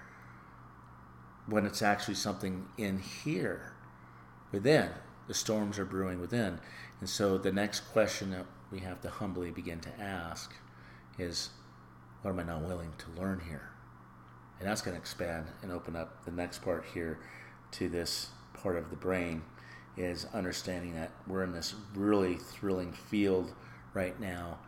[1.46, 3.74] when it's actually something in here
[4.50, 4.90] within.
[5.28, 6.58] The storms are brewing within.
[6.98, 10.52] And so the next question that we have to humbly begin to ask
[11.18, 11.50] is
[12.22, 13.69] what am i not willing to learn here
[14.60, 17.18] and that's going to expand and open up the next part here
[17.72, 19.42] to this part of the brain
[19.96, 23.52] is understanding that we're in this really thrilling field
[23.94, 24.58] right now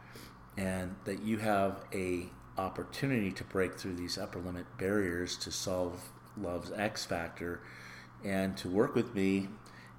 [0.57, 2.26] and that you have a
[2.59, 7.61] opportunity to break through these upper limit barriers to solve love's x factor
[8.24, 9.48] and to work with me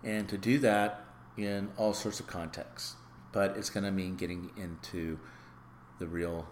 [0.04, 1.06] and to do that
[1.38, 2.96] in all sorts of contexts.
[3.32, 5.20] But it's going to mean getting into
[6.00, 6.48] the real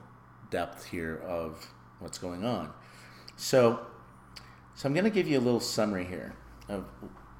[0.49, 1.67] depth here of
[1.99, 2.73] what's going on
[3.41, 3.79] so,
[4.75, 6.35] so I'm going to give you a little summary here
[6.69, 6.85] of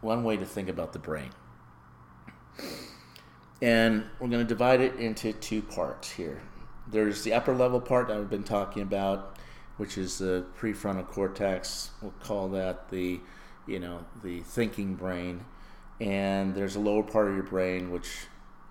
[0.02, 1.30] one way to think about the brain.
[3.62, 6.42] And we're going to divide it into two parts here.
[6.88, 9.38] There's the upper level part that I've been talking about,
[9.78, 11.92] which is the prefrontal cortex.
[12.02, 13.20] We'll call that the,
[13.68, 15.46] you know, the thinking brain.
[16.00, 18.10] And there's a lower part of your brain, which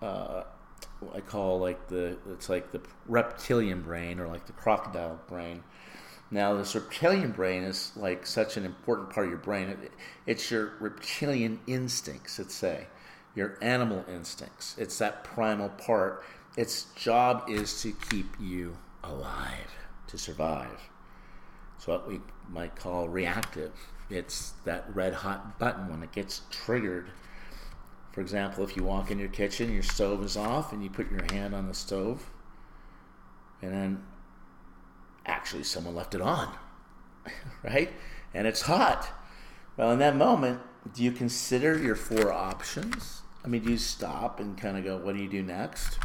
[0.03, 0.43] uh,
[1.15, 5.63] I call like the, it's like the reptilian brain or like the crocodile brain
[6.31, 9.77] now, this reptilian brain is like such an important part of your brain.
[10.27, 12.87] It's your reptilian instincts, let's say,
[13.35, 14.77] your animal instincts.
[14.79, 16.23] It's that primal part.
[16.57, 19.73] Its job is to keep you alive,
[20.07, 20.91] to survive.
[21.77, 23.73] It's what we might call reactive.
[24.09, 27.11] It's that red hot button when it gets triggered.
[28.13, 31.11] For example, if you walk in your kitchen, your stove is off, and you put
[31.11, 32.31] your hand on the stove,
[33.63, 34.03] and then
[35.27, 36.55] actually someone left it on,
[37.63, 37.93] right?
[38.35, 39.09] And it's hot.
[39.77, 40.61] Well, in that moment,
[40.95, 43.23] do you consider your four options?
[43.45, 45.99] I mean, do you stop and kind of go, what do you do next?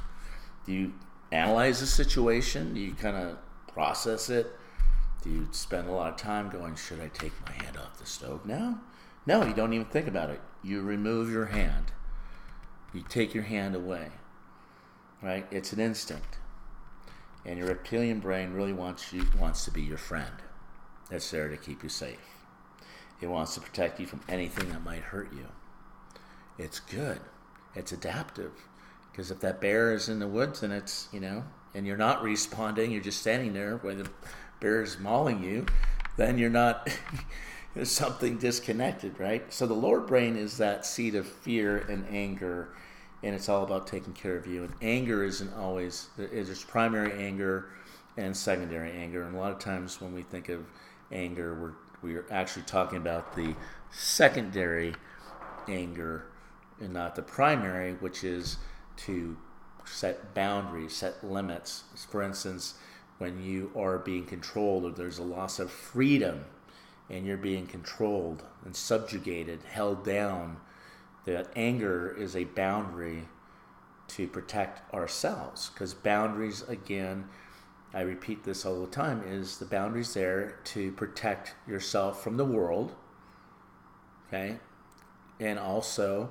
[0.65, 0.93] Do you
[1.31, 2.73] analyze the situation?
[2.73, 4.47] Do you kind of process it?
[5.23, 8.05] Do you spend a lot of time going, should I take my hand off the
[8.05, 8.79] stove now?
[9.25, 10.39] No, you don't even think about it.
[10.63, 11.91] You remove your hand.
[12.93, 14.09] You take your hand away.
[15.21, 15.47] Right?
[15.51, 16.37] It's an instinct
[17.45, 20.31] and your reptilian brain really wants you wants to be your friend.
[21.09, 22.19] That's there to keep you safe.
[23.21, 25.47] It wants to protect you from anything that might hurt you.
[26.57, 27.19] It's good.
[27.75, 28.51] It's adaptive.
[29.11, 32.23] Because if that bear is in the woods and it's, you know, and you're not
[32.23, 34.09] responding, you're just standing there where the
[34.59, 35.65] bear is mauling you,
[36.17, 36.89] then you're not,
[37.73, 39.53] there's something disconnected, right?
[39.53, 42.69] So the lower brain is that seat of fear and anger
[43.25, 44.63] and it's all about taking care of you.
[44.63, 47.69] And anger isn't always there's primary anger
[48.17, 50.65] and secondary anger, and a lot of times when we think of
[51.11, 53.55] anger, we're we're actually talking about the
[53.91, 54.93] secondary
[55.67, 56.27] anger
[56.79, 58.57] and not the primary, which is
[58.97, 59.35] to
[59.85, 61.83] set boundaries, set limits.
[62.11, 62.75] For instance,
[63.17, 66.45] when you are being controlled or there's a loss of freedom
[67.09, 70.57] and you're being controlled and subjugated, held down,
[71.25, 73.27] that anger is a boundary
[74.07, 75.69] to protect ourselves.
[75.69, 77.27] Because boundaries, again,
[77.93, 82.45] I repeat this all the time, is the boundaries there to protect yourself from the
[82.45, 82.93] world,
[84.27, 84.59] okay,
[85.39, 86.29] and also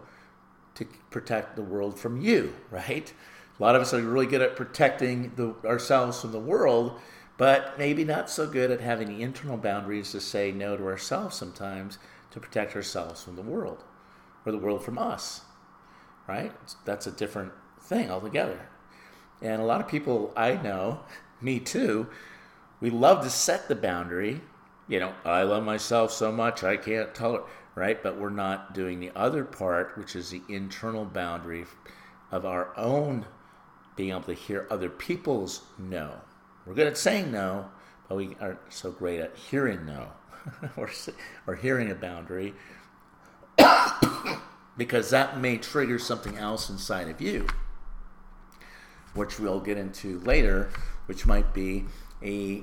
[0.76, 3.12] to protect the world from you, right?
[3.58, 6.98] A lot of us are really good at protecting the, ourselves from the world,
[7.36, 11.98] but maybe not so good at having internal boundaries to say no to ourselves sometimes
[12.30, 13.84] to protect ourselves from the world
[14.44, 15.42] or the world from us,
[16.26, 16.52] right?
[16.84, 18.68] That's a different thing altogether.
[19.42, 21.00] And a lot of people I know,
[21.40, 22.08] me too,
[22.80, 24.40] we love to set the boundary.
[24.88, 28.02] You know, I love myself so much I can't tolerate, right?
[28.02, 31.64] But we're not doing the other part, which is the internal boundary
[32.30, 33.24] of our own
[33.96, 36.20] being able to hear other people's no.
[36.66, 37.70] We're good at saying no,
[38.08, 40.08] but we aren't so great at hearing no
[40.76, 40.90] or,
[41.46, 42.54] or hearing a boundary
[44.76, 47.46] because that may trigger something else inside of you,
[49.14, 50.70] which we'll get into later,
[51.06, 51.84] which might be
[52.22, 52.62] a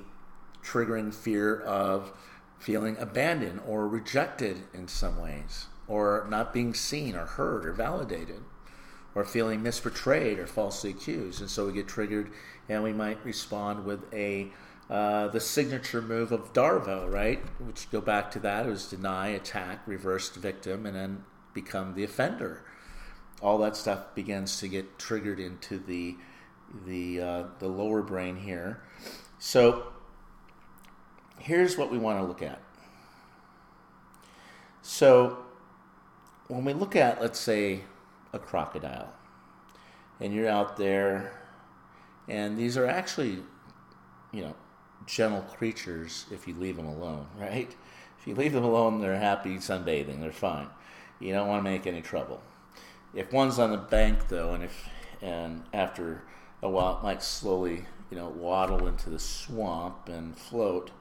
[0.64, 2.12] triggering fear of
[2.60, 8.44] feeling abandoned or rejected in some ways, or not being seen or heard or validated
[9.14, 11.42] or feeling misportrayed or falsely accused.
[11.42, 12.32] And so we get triggered
[12.70, 14.52] and we might respond with a
[14.90, 17.42] uh, the signature move of Darvo, right?
[17.60, 22.04] Which go back to that, it was deny, attack, reversed victim, and then become the
[22.04, 22.64] offender.
[23.42, 26.16] All that stuff begins to get triggered into the
[26.86, 28.82] the uh, the lower brain here.
[29.40, 29.92] So
[31.40, 32.62] here's what we want to look at.
[34.82, 35.46] So
[36.48, 37.82] when we look at, let's say,
[38.34, 39.14] a crocodile.
[40.20, 41.40] And you're out there,
[42.28, 43.40] and these are actually,
[44.32, 44.56] you know,
[45.12, 47.76] gentle creatures if you leave them alone, right?
[48.20, 50.68] If you leave them alone, they're happy sunbathing, they're fine.
[51.20, 52.42] You don't want to make any trouble.
[53.14, 54.90] If one's on the bank though, and if
[55.22, 56.24] and after
[56.64, 60.92] a while it might slowly, you know, waddle into the swamp and float.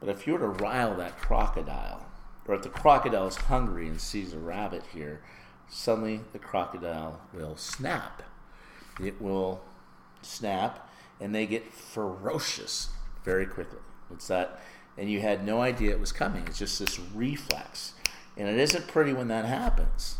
[0.00, 2.06] But if you were to rile that crocodile,
[2.46, 5.22] or if the crocodile is hungry and sees a rabbit here,
[5.68, 8.22] suddenly the crocodile will snap.
[9.00, 9.62] It will
[10.22, 12.88] snap and they get ferocious
[13.24, 13.78] very quickly.
[14.10, 14.60] It's that,
[14.96, 16.44] and you had no idea it was coming.
[16.46, 17.94] It's just this reflex.
[18.36, 20.16] And it isn't pretty when that happens.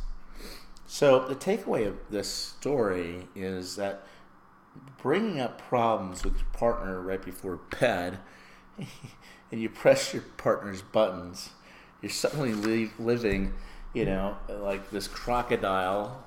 [0.87, 4.07] So, the takeaway of this story is that
[4.99, 8.19] bringing up problems with your partner right before bed
[9.51, 11.51] and you press your partner's buttons,
[12.03, 13.55] you're suddenly li- living
[13.93, 16.25] you know, like this crocodile,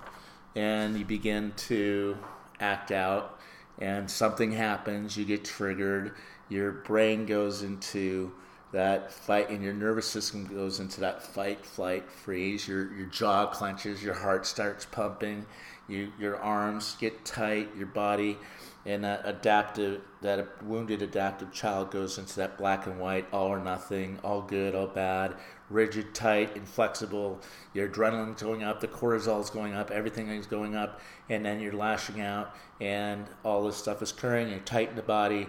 [0.55, 2.17] and you begin to
[2.59, 3.39] act out,
[3.79, 6.13] and something happens, you get triggered,
[6.49, 8.31] your brain goes into
[8.71, 12.67] that fight, and your nervous system goes into that fight, flight, freeze.
[12.67, 15.45] Your your jaw clenches, your heart starts pumping,
[15.87, 18.37] you your arms get tight, your body,
[18.85, 23.59] and that adaptive, that wounded adaptive child goes into that black and white, all or
[23.59, 25.35] nothing, all good, all bad
[25.69, 27.39] rigid, tight, inflexible.
[27.73, 31.73] Your adrenaline's going up, the cortisol's going up, everything is going up, and then you're
[31.73, 34.49] lashing out, and all this stuff is occurring.
[34.49, 35.47] You tighten the body.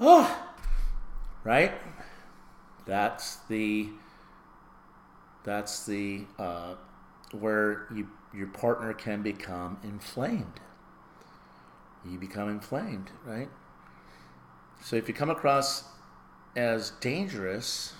[0.00, 0.48] Oh,
[1.44, 1.72] right.
[2.86, 3.88] That's the.
[5.44, 6.74] That's the uh,
[7.32, 10.60] where you your partner can become inflamed.
[12.04, 13.48] You become inflamed, right?
[14.82, 15.84] So if you come across
[16.54, 17.94] as dangerous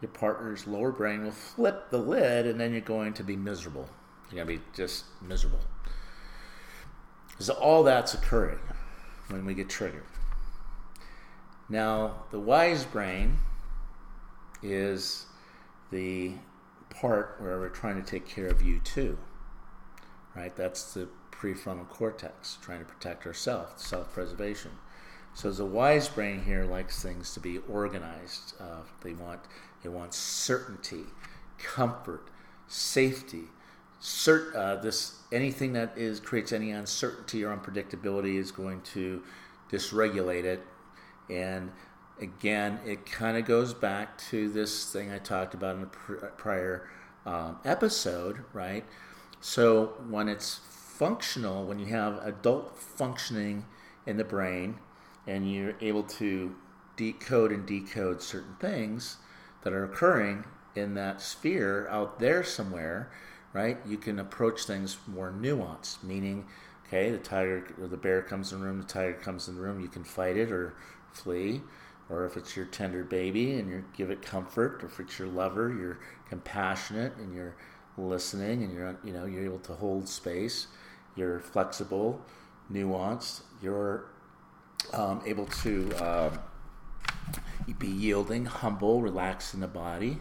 [0.00, 3.88] your partner's lower brain will flip the lid and then you're going to be miserable.
[4.30, 5.60] You're going to be just miserable.
[7.38, 8.60] So all that's occurring
[9.28, 10.04] when we get triggered.
[11.70, 13.38] Now, the wise brain
[14.60, 15.26] is
[15.92, 16.32] the
[16.90, 19.16] part where we're trying to take care of you too.
[20.34, 20.54] Right?
[20.54, 24.72] That's the prefrontal cortex, trying to protect ourselves, self preservation.
[25.32, 28.54] So the wise brain here likes things to be organized.
[28.60, 29.40] Uh, they want
[29.82, 31.04] it wants certainty,
[31.58, 32.28] comfort,
[32.68, 33.44] safety.
[34.02, 39.22] Cert, uh, this anything that is creates any uncertainty or unpredictability is going to
[39.70, 40.66] dysregulate it.
[41.30, 41.70] And
[42.20, 46.26] again, it kind of goes back to this thing I talked about in a pr-
[46.36, 46.88] prior
[47.24, 48.84] um, episode, right?
[49.40, 53.64] So when it's functional, when you have adult functioning
[54.06, 54.78] in the brain,
[55.26, 56.54] and you're able to
[56.96, 59.16] decode and decode certain things
[59.62, 63.10] that are occurring in that sphere out there somewhere,
[63.52, 63.78] right?
[63.86, 66.46] You can approach things more nuanced, meaning,
[66.86, 69.60] okay, the tiger or the bear comes in the room, the tiger comes in the
[69.60, 70.74] room, you can fight it or
[71.12, 71.62] flee.
[72.08, 75.28] Or if it's your tender baby and you give it comfort, or if it's your
[75.28, 77.54] lover, you're compassionate and you're
[77.96, 80.66] listening and you're you know you're able to hold space.
[81.14, 82.20] You're flexible,
[82.72, 83.42] nuanced.
[83.62, 84.06] You're
[84.92, 86.30] um, able to uh,
[87.78, 90.18] be yielding, humble, relaxed in the body.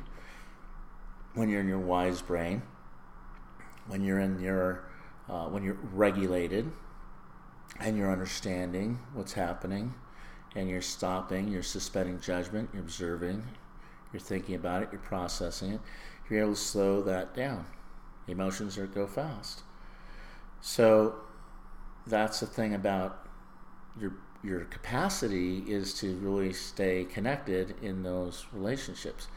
[1.33, 2.61] When you're in your wise brain,
[3.87, 4.83] when you're in your
[5.29, 6.71] uh, when you're regulated
[7.79, 9.93] and you're understanding what's happening
[10.55, 13.43] and you're stopping, you're suspending judgment, you're observing,
[14.11, 15.81] you're thinking about it, you're processing it,
[16.29, 17.65] you're able to slow that down.
[18.27, 19.61] Emotions are go fast.
[20.61, 21.15] So
[22.05, 23.27] that's the thing about
[23.99, 29.27] your your capacity is to really stay connected in those relationships.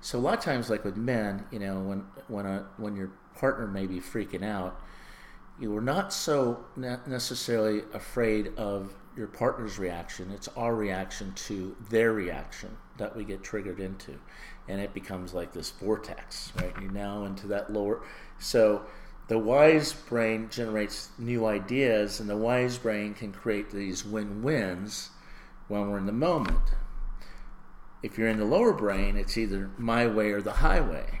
[0.00, 3.10] So a lot of times, like with men, you know, when when a when your
[3.34, 4.80] partner may be freaking out,
[5.58, 10.30] you are not so necessarily afraid of your partner's reaction.
[10.32, 14.18] It's our reaction to their reaction that we get triggered into,
[14.68, 16.74] and it becomes like this vortex, right?
[16.80, 18.02] You now into that lower.
[18.38, 18.82] So
[19.28, 25.10] the wise brain generates new ideas, and the wise brain can create these win-wins
[25.68, 26.74] when we're in the moment.
[28.02, 31.20] If you're in the lower brain, it's either my way or the highway.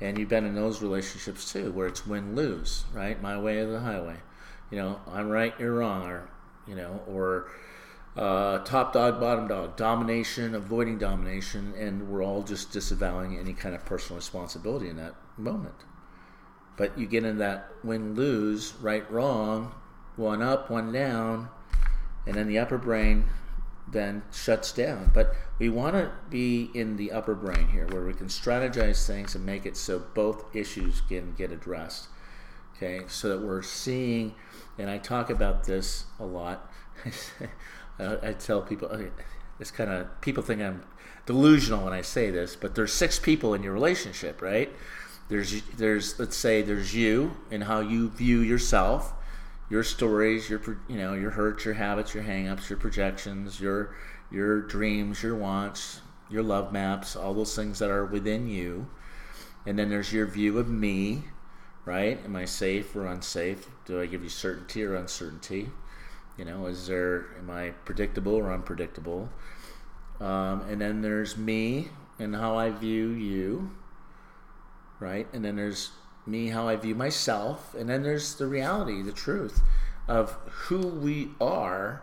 [0.00, 3.22] And you've been in those relationships too, where it's win lose, right?
[3.22, 4.16] My way or the highway.
[4.70, 6.28] You know, I'm right, you're wrong, or
[6.66, 7.48] you know, or
[8.16, 13.74] uh, top dog, bottom dog, domination, avoiding domination, and we're all just disavowing any kind
[13.74, 15.84] of personal responsibility in that moment.
[16.76, 19.74] But you get in that win lose, right wrong,
[20.16, 21.48] one up, one down,
[22.26, 23.26] and then the upper brain
[23.88, 25.10] then shuts down.
[25.14, 29.34] But we want to be in the upper brain here where we can strategize things
[29.34, 32.08] and make it so both issues can get addressed.
[32.76, 34.34] Okay, so that we're seeing,
[34.78, 36.70] and I talk about this a lot.
[37.98, 39.08] I tell people,
[39.58, 40.84] it's kind of, people think I'm
[41.24, 44.70] delusional when I say this, but there's six people in your relationship, right?
[45.28, 49.12] There's, there's, let's say there's you and how you view yourself
[49.68, 53.94] your stories, your you know your hurts, your habits, your hangups, your projections, your
[54.30, 56.00] your dreams, your wants,
[56.30, 58.88] your love maps, all those things that are within you.
[59.64, 61.24] And then there's your view of me,
[61.86, 62.18] right?
[62.24, 63.68] Am I safe or unsafe?
[63.86, 65.70] Do I give you certainty or uncertainty?
[66.36, 69.30] You know, is there am I predictable or unpredictable?
[70.20, 73.70] Um, and then there's me and how I view you,
[75.00, 75.26] right?
[75.32, 75.90] And then there's
[76.26, 79.62] me how I view myself, and then there's the reality, the truth
[80.08, 82.02] of who we are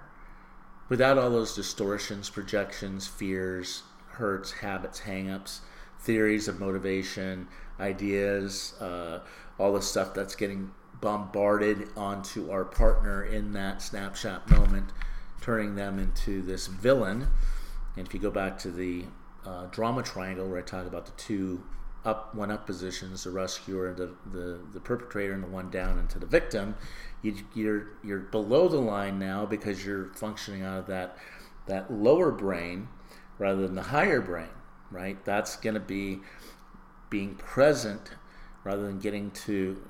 [0.88, 5.60] without all those distortions, projections, fears, hurts, habits, hangups,
[6.00, 7.48] theories of motivation,
[7.80, 9.20] ideas, uh,
[9.64, 14.92] all the stuff that's getting bombarded onto our partner in that snapshot moment,
[15.40, 17.28] turning them into this villain.
[17.96, 19.06] And if you go back to the
[19.46, 21.64] uh, drama triangle where I talk about the two
[22.04, 26.20] up one up positions, the rescuer, the, the, the perpetrator, and the one down into
[26.20, 26.76] the victim,
[27.22, 31.18] you, you're you're below the line now because you're functioning out of that
[31.68, 32.90] that lower brain
[33.40, 34.50] rather than the higher brain,
[34.92, 35.24] right?
[35.24, 36.20] That's going to be
[37.10, 38.12] being present
[38.64, 39.82] rather than getting to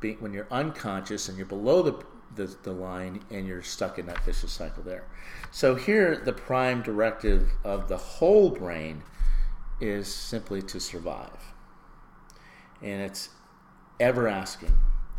[0.00, 2.04] be, when you're unconscious and you're below the,
[2.34, 5.04] the, the line and you're stuck in that vicious cycle there.
[5.50, 9.02] So here, the prime directive of the whole brain
[9.80, 11.50] is simply to survive
[12.82, 13.30] and it's
[13.98, 14.74] ever asking,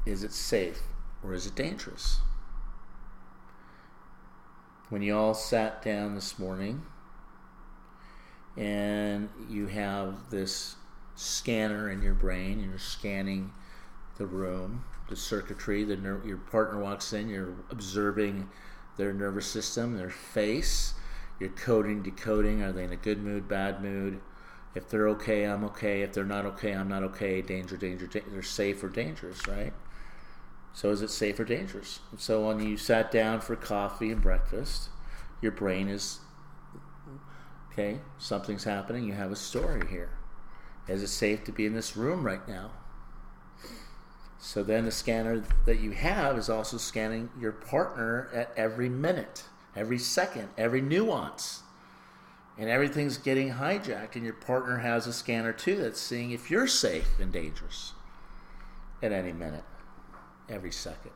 [0.06, 0.82] is it safe
[1.24, 2.20] or is it dangerous?
[4.90, 6.84] When you all sat down this morning
[8.58, 10.76] and you have this
[11.22, 13.52] scanner in your brain and you're scanning
[14.18, 18.50] the room, the circuitry, the ner- your partner walks in, you're observing
[18.98, 20.94] their nervous system, their face,
[21.40, 24.20] you're coding, decoding, are they in a good mood, bad mood?
[24.74, 26.02] If they're okay, I'm okay.
[26.02, 27.42] If they're not okay, I'm not okay.
[27.42, 28.30] Danger, danger, danger.
[28.32, 29.74] They're safe or dangerous, right?
[30.74, 32.00] So is it safe or dangerous?
[32.18, 34.90] So when you sat down for coffee and breakfast,
[35.42, 36.20] your brain is
[37.72, 38.00] okay.
[38.18, 39.04] Something's happening.
[39.04, 40.12] You have a story here.
[40.88, 42.72] Is it safe to be in this room right now?
[44.40, 49.44] So then the scanner that you have is also scanning your partner at every minute,
[49.76, 51.62] every second, every nuance
[52.58, 56.68] and everything's getting hijacked, and your partner has a scanner too that's seeing if you're
[56.68, 57.94] safe and dangerous
[59.02, 59.64] at any minute,
[60.50, 61.12] every second.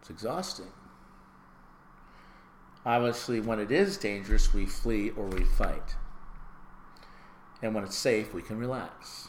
[0.00, 0.72] It's exhausting.
[2.86, 5.96] Obviously, when it is dangerous, we flee or we fight.
[7.62, 9.28] And when it's safe, we can relax.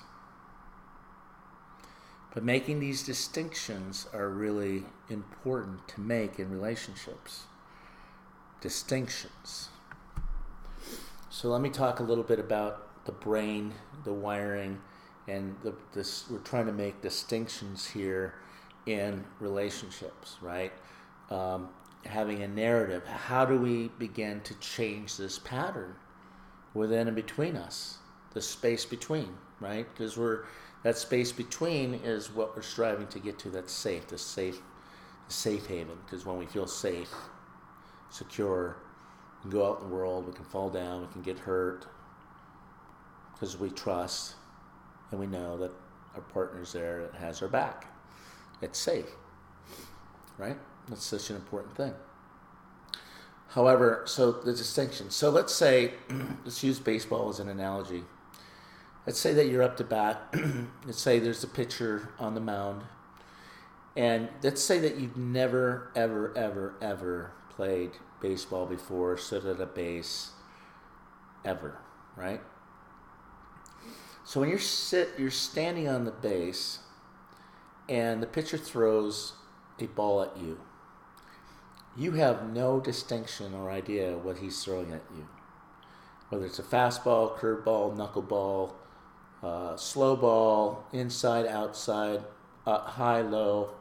[2.33, 7.43] But making these distinctions are really important to make in relationships.
[8.61, 9.69] Distinctions.
[11.29, 13.73] So let me talk a little bit about the brain,
[14.05, 14.79] the wiring,
[15.27, 16.25] and the, this.
[16.29, 18.35] We're trying to make distinctions here
[18.85, 20.71] in relationships, right?
[21.29, 21.69] Um,
[22.05, 23.05] having a narrative.
[23.05, 25.95] How do we begin to change this pattern
[26.73, 27.97] within and between us?
[28.33, 29.29] The space between,
[29.59, 29.87] right?
[29.93, 30.45] Because we're
[30.83, 33.49] that space between is what we're striving to get to.
[33.49, 34.59] That's safe, the safe,
[35.27, 35.97] the safe haven.
[36.05, 37.13] Because when we feel safe,
[38.09, 38.77] secure,
[39.43, 41.85] we can go out in the world, we can fall down, we can get hurt,
[43.33, 44.35] because we trust
[45.11, 45.71] and we know that
[46.15, 47.87] our partner's there that has our back.
[48.61, 49.09] It's safe,
[50.37, 50.57] right?
[50.89, 51.93] That's such an important thing.
[53.49, 55.09] However, so the distinction.
[55.09, 55.93] So let's say,
[56.45, 58.03] let's use baseball as an analogy.
[59.05, 60.33] Let's say that you're up to bat.
[60.85, 62.83] let's say there's a pitcher on the mound.
[63.95, 67.91] And let's say that you've never, ever, ever, ever played
[68.21, 70.31] baseball before, stood at a base,
[71.43, 71.77] ever,
[72.15, 72.41] right?
[74.23, 76.79] So when you're sit, you're standing on the base,
[77.89, 79.33] and the pitcher throws
[79.79, 80.59] a ball at you.
[81.97, 85.27] You have no distinction or idea what he's throwing at you.
[86.29, 88.73] Whether it's a fastball, curveball, knuckleball,
[89.43, 92.21] uh, slow ball, inside, outside,
[92.65, 93.71] uh, high, low,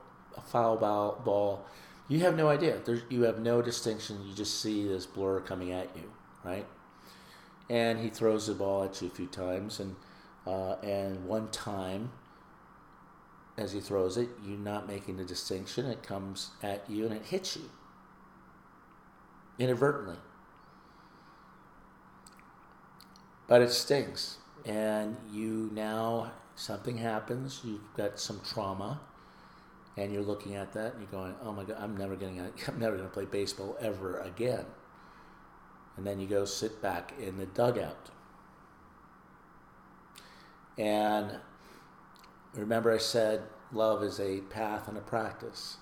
[0.46, 1.66] foul ball, ball.
[2.08, 2.80] You have no idea.
[2.84, 4.20] There's, you have no distinction.
[4.26, 6.10] You just see this blur coming at you,
[6.44, 6.66] right?
[7.68, 9.94] And he throws the ball at you a few times, and
[10.46, 12.10] uh, and one time,
[13.56, 15.86] as he throws it, you're not making the distinction.
[15.86, 17.70] It comes at you and it hits you
[19.58, 20.16] inadvertently,
[23.46, 29.00] but it stings and you now something happens, you've got some trauma,
[29.96, 32.78] and you're looking at that and you're going, "Oh my God, I'm never getting, I'm
[32.78, 34.66] never going to play baseball ever again."
[35.96, 38.10] And then you go sit back in the dugout,
[40.78, 41.38] and
[42.54, 43.42] remember I said
[43.72, 45.76] love is a path and a practice,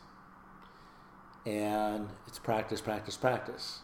[1.47, 3.81] and it's practice, practice, practice.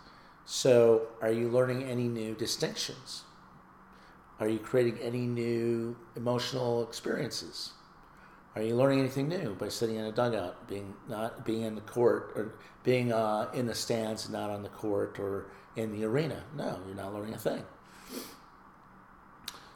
[0.46, 3.22] So, are you learning any new distinctions?
[4.40, 7.72] Are you creating any new emotional experiences?
[8.56, 11.80] Are you learning anything new by sitting in a dugout, being not being in the
[11.80, 16.42] court or being uh, in the stands, not on the court or in the arena?
[16.56, 17.64] No, you're not learning a thing.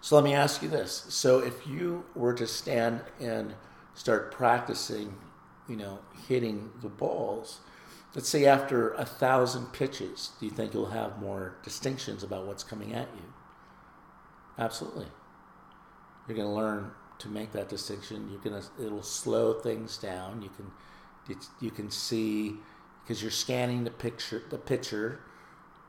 [0.00, 3.54] So let me ask you this: So if you were to stand and
[3.94, 5.16] start practicing,
[5.68, 5.98] you know,
[6.28, 7.60] hitting the balls,
[8.14, 12.62] let's say after a thousand pitches, do you think you'll have more distinctions about what's
[12.62, 13.22] coming at you?
[14.58, 15.06] Absolutely.
[16.26, 16.90] You're going to learn
[17.20, 18.28] to make that distinction.
[18.30, 20.42] You're going to it'll slow things down.
[20.42, 20.70] You can
[21.60, 22.56] you can see
[23.02, 25.20] because you're scanning the picture the pitcher.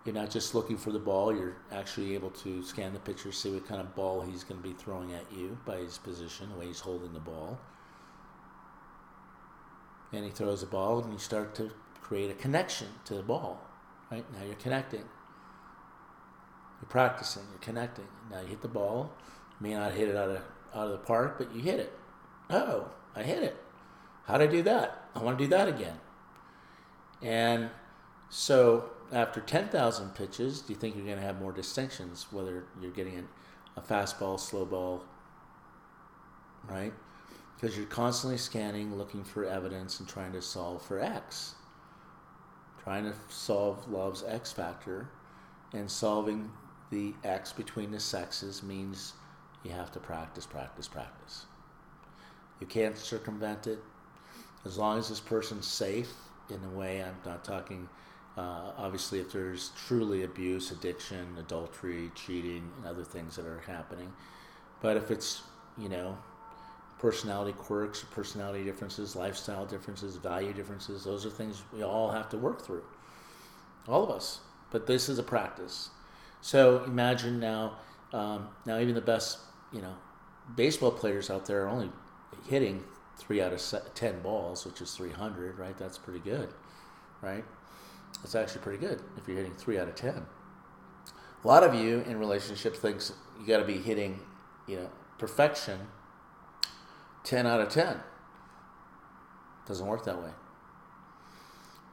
[0.06, 1.36] You're not just looking for the ball.
[1.36, 4.68] You're actually able to scan the pitcher, see what kind of ball he's going to
[4.68, 7.60] be throwing at you by his position, the way he's holding the ball.
[10.14, 11.70] And he throws the ball, and you start to
[12.02, 13.62] create a connection to the ball.
[14.10, 15.04] Right now, you're connecting.
[16.82, 17.44] You're practicing.
[17.52, 18.08] You're connecting.
[18.32, 19.12] Now you hit the ball.
[19.60, 20.42] You may not hit it out of
[20.74, 21.94] out of the park, but you hit it.
[22.50, 23.58] Oh, I hit it.
[24.26, 25.10] How did I do that?
[25.16, 26.00] I want to do that again.
[27.22, 27.70] And
[28.30, 32.92] so after 10,000 pitches, do you think you're going to have more distinctions, whether you're
[32.92, 33.28] getting
[33.76, 35.04] a fastball, slow ball,
[36.70, 36.94] right?
[37.56, 41.56] Because you're constantly scanning, looking for evidence, and trying to solve for X.
[42.84, 45.10] Trying to solve love's X factor
[45.74, 46.52] and solving
[46.92, 49.14] the X between the sexes means
[49.64, 51.46] you have to practice, practice, practice.
[52.60, 53.80] You can't circumvent it.
[54.66, 56.12] As long as this person's safe,
[56.50, 57.88] in a way, I'm not talking,
[58.38, 64.12] uh, obviously, if there's truly abuse, addiction, adultery, cheating, and other things that are happening.
[64.82, 65.44] But if it's,
[65.78, 66.18] you know,
[66.98, 72.38] personality quirks, personality differences, lifestyle differences, value differences, those are things we all have to
[72.38, 72.84] work through.
[73.88, 74.40] All of us.
[74.72, 75.90] But this is a practice.
[76.42, 77.78] So imagine now,
[78.14, 79.40] um, now even the best,
[79.72, 79.96] you know,
[80.56, 81.92] baseball players out there are only
[82.48, 82.84] hitting
[83.18, 85.78] three out of ten balls, which is 300, right?
[85.78, 86.50] That's pretty good,
[87.22, 87.44] right?
[88.22, 90.26] That's actually pretty good if you're hitting three out of ten.
[91.44, 94.20] A lot of you in relationships thinks you got to be hitting,
[94.68, 95.80] you know, perfection,
[97.24, 98.00] ten out of ten.
[99.68, 100.32] Doesn't work that way.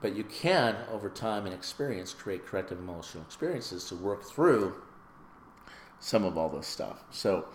[0.00, 4.74] But you can, over time and experience, create corrective emotional experiences to work through
[6.00, 7.02] some of all this stuff.
[7.10, 7.46] So,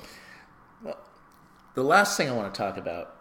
[1.73, 3.15] the last thing I want to talk about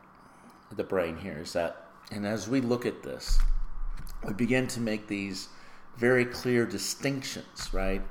[0.74, 3.38] the brain here is that, and as we look at this,
[4.26, 5.48] we begin to make these
[5.96, 8.02] very clear distinctions, right?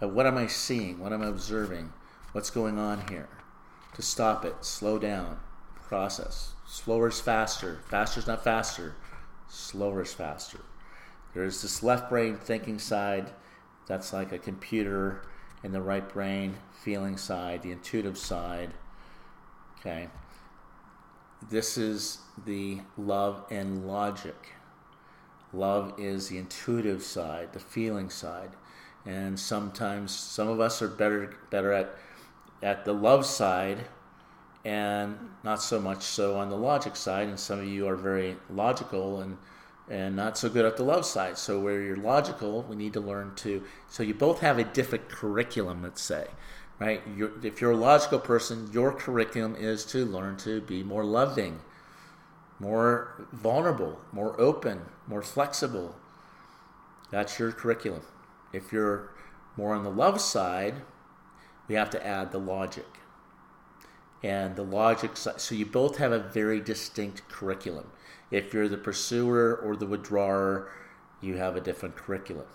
[0.00, 0.98] Of what am I seeing?
[0.98, 1.92] What am I observing?
[2.32, 3.28] What's going on here?
[3.94, 5.38] To stop it, slow down,
[5.88, 6.52] process.
[6.66, 7.80] Slower is faster.
[7.88, 8.94] Faster is not faster.
[9.48, 10.60] Slower is faster.
[11.34, 13.30] There's this left brain thinking side,
[13.86, 15.22] that's like a computer,
[15.62, 18.72] and the right brain feeling side, the intuitive side.
[19.78, 20.08] Okay.
[21.50, 24.52] This is the love and logic.
[25.52, 28.50] Love is the intuitive side, the feeling side.
[29.04, 31.96] And sometimes some of us are better better at
[32.62, 33.84] at the love side
[34.66, 38.36] and not so much so on the logic side and some of you are very
[38.50, 39.38] logical and
[39.88, 41.38] and not so good at the love side.
[41.38, 43.62] So where you're logical, we need to learn to.
[43.88, 46.26] So you both have a different curriculum, let's say,
[46.80, 47.00] right?
[47.16, 51.60] You're, if you're a logical person, your curriculum is to learn to be more loving,
[52.58, 55.94] more vulnerable, more open, more flexible.
[57.12, 58.02] That's your curriculum.
[58.52, 59.10] If you're
[59.56, 60.82] more on the love side,
[61.68, 62.86] we have to add the logic.
[64.26, 67.92] And the logic side, so you both have a very distinct curriculum.
[68.32, 70.68] If you're the pursuer or the withdrawer,
[71.20, 72.46] you have a different curriculum.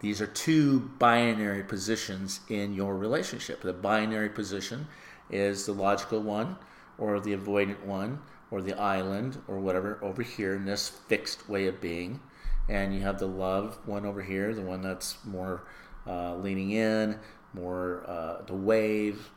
[0.00, 3.62] These are two binary positions in your relationship.
[3.62, 4.86] The binary position
[5.30, 6.56] is the logical one,
[6.98, 8.20] or the avoidant one,
[8.50, 12.20] or the island, or whatever over here in this fixed way of being.
[12.68, 15.62] And you have the love one over here, the one that's more
[16.06, 17.18] uh, leaning in,
[17.54, 19.30] more uh, the wave,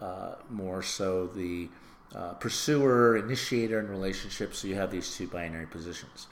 [0.00, 1.68] uh, more so the
[2.14, 4.58] uh, pursuer, initiator in relationships.
[4.58, 6.28] So you have these two binary positions.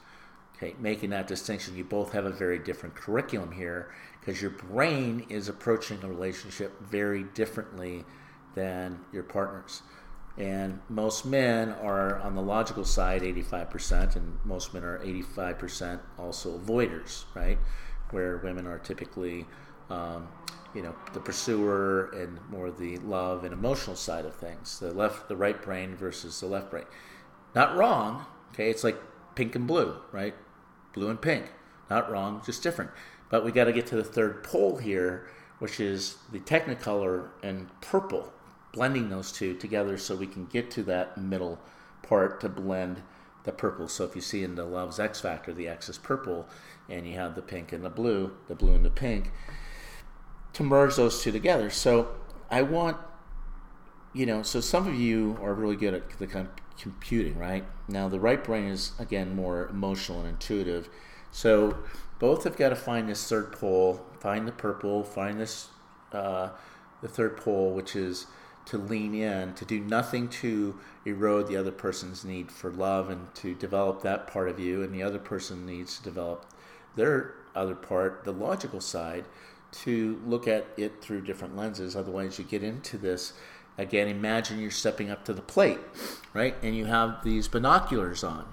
[0.55, 5.25] Okay, making that distinction, you both have a very different curriculum here because your brain
[5.29, 8.03] is approaching a relationship very differently
[8.55, 9.83] than your partners.
[10.37, 16.57] And most men are on the logical side, 85%, and most men are 85% also
[16.57, 17.57] avoiders, right?
[18.11, 19.45] Where women are typically
[19.89, 20.27] um,
[20.73, 25.27] you know the pursuer and more the love and emotional side of things the left
[25.27, 26.85] the right brain versus the left brain.
[27.55, 28.69] Not wrong okay?
[28.69, 28.99] It's like
[29.35, 30.35] pink and blue right?
[30.93, 31.51] Blue and pink.
[31.89, 32.91] Not wrong just different.
[33.29, 35.27] But we got to get to the third pole here
[35.59, 38.31] which is the technicolor and purple
[38.73, 41.59] blending those two together so we can get to that middle
[42.03, 43.01] part to blend
[43.43, 43.87] the purple.
[43.87, 46.47] So if you see in the love's x factor the x is purple
[46.89, 49.31] and you have the pink and the blue the blue and the pink
[50.53, 51.69] to merge those two together.
[51.69, 52.09] So
[52.49, 52.97] I want,
[54.13, 56.47] you know, so some of you are really good at the
[56.79, 57.65] computing, right?
[57.87, 60.89] Now the right brain is again more emotional and intuitive.
[61.31, 61.77] So
[62.19, 65.69] both have got to find this third pole, find the purple, find this
[66.11, 66.49] uh,
[67.01, 68.25] the third pole, which is
[68.65, 73.33] to lean in, to do nothing to erode the other person's need for love and
[73.35, 76.45] to develop that part of you, and the other person needs to develop
[76.95, 79.25] their other part, the logical side,
[79.83, 81.95] to look at it through different lenses.
[81.95, 83.33] Otherwise, you get into this.
[83.77, 85.79] Again, imagine you're stepping up to the plate,
[86.33, 86.55] right?
[86.63, 88.45] And you have these binoculars on.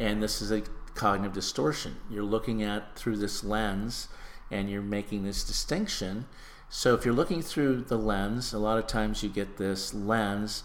[0.00, 0.62] And this is a
[0.94, 1.96] cognitive distortion.
[2.10, 4.08] You're looking at through this lens
[4.50, 6.26] and you're making this distinction.
[6.68, 10.64] So if you're looking through the lens, a lot of times you get this lens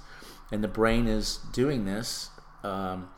[0.51, 2.29] and the brain is doing this.
[2.63, 3.09] Um,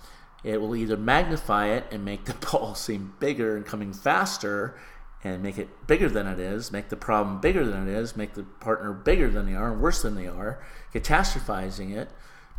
[0.44, 4.76] it will either magnify it and make the ball seem bigger and coming faster
[5.24, 8.34] and make it bigger than it is, make the problem bigger than it is, make
[8.34, 10.64] the partner bigger than they are, and worse than they are,
[10.94, 12.10] catastrophizing it,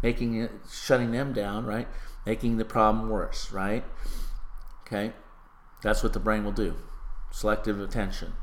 [0.02, 1.88] making it, shutting them down, right?
[2.24, 3.84] Making the problem worse, right?
[4.86, 5.12] Okay,
[5.82, 6.76] that's what the brain will do.
[7.32, 8.34] Selective attention.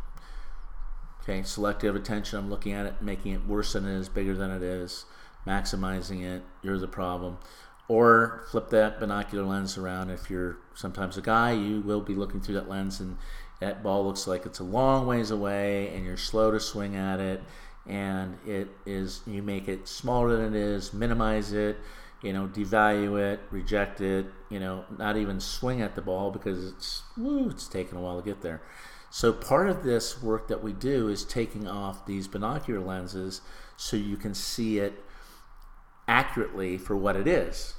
[1.21, 2.39] Okay, selective attention.
[2.39, 5.05] I'm looking at it, making it worse than it is, bigger than it is,
[5.45, 6.43] maximizing it.
[6.61, 7.37] You're the problem.
[7.87, 10.09] Or flip that binocular lens around.
[10.09, 13.17] If you're sometimes a guy, you will be looking through that lens and
[13.59, 17.19] that ball looks like it's a long ways away and you're slow to swing at
[17.19, 17.41] it
[17.87, 21.77] and it is you make it smaller than it is minimize it
[22.21, 26.65] you know devalue it reject it you know not even swing at the ball because
[26.65, 28.61] it's woo, it's taking a while to get there.
[29.11, 33.41] So part of this work that we do is taking off these binocular lenses
[33.75, 35.03] so you can see it
[36.07, 37.73] accurately for what it is.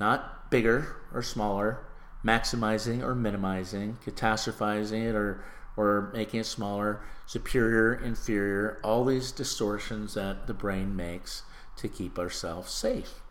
[0.00, 1.86] Not bigger or smaller
[2.24, 5.44] maximizing or minimizing, catastrophizing it or
[5.74, 11.44] or making it smaller, superior, inferior, all these distortions that the brain makes
[11.76, 13.22] to keep ourselves safe,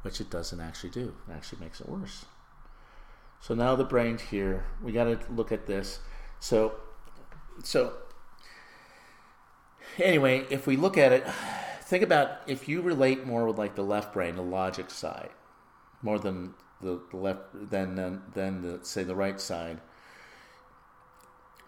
[0.00, 1.14] which it doesn't actually do.
[1.28, 2.24] It actually makes it worse.
[3.38, 4.64] So now the brain's here.
[4.82, 6.00] We got to look at this.
[6.38, 6.72] So,
[7.62, 7.92] so
[9.98, 11.26] anyway, if we look at it
[11.90, 15.30] think about if you relate more with like the left brain, the logic side,
[16.02, 19.80] more than the, the left than then, than the, say the right side.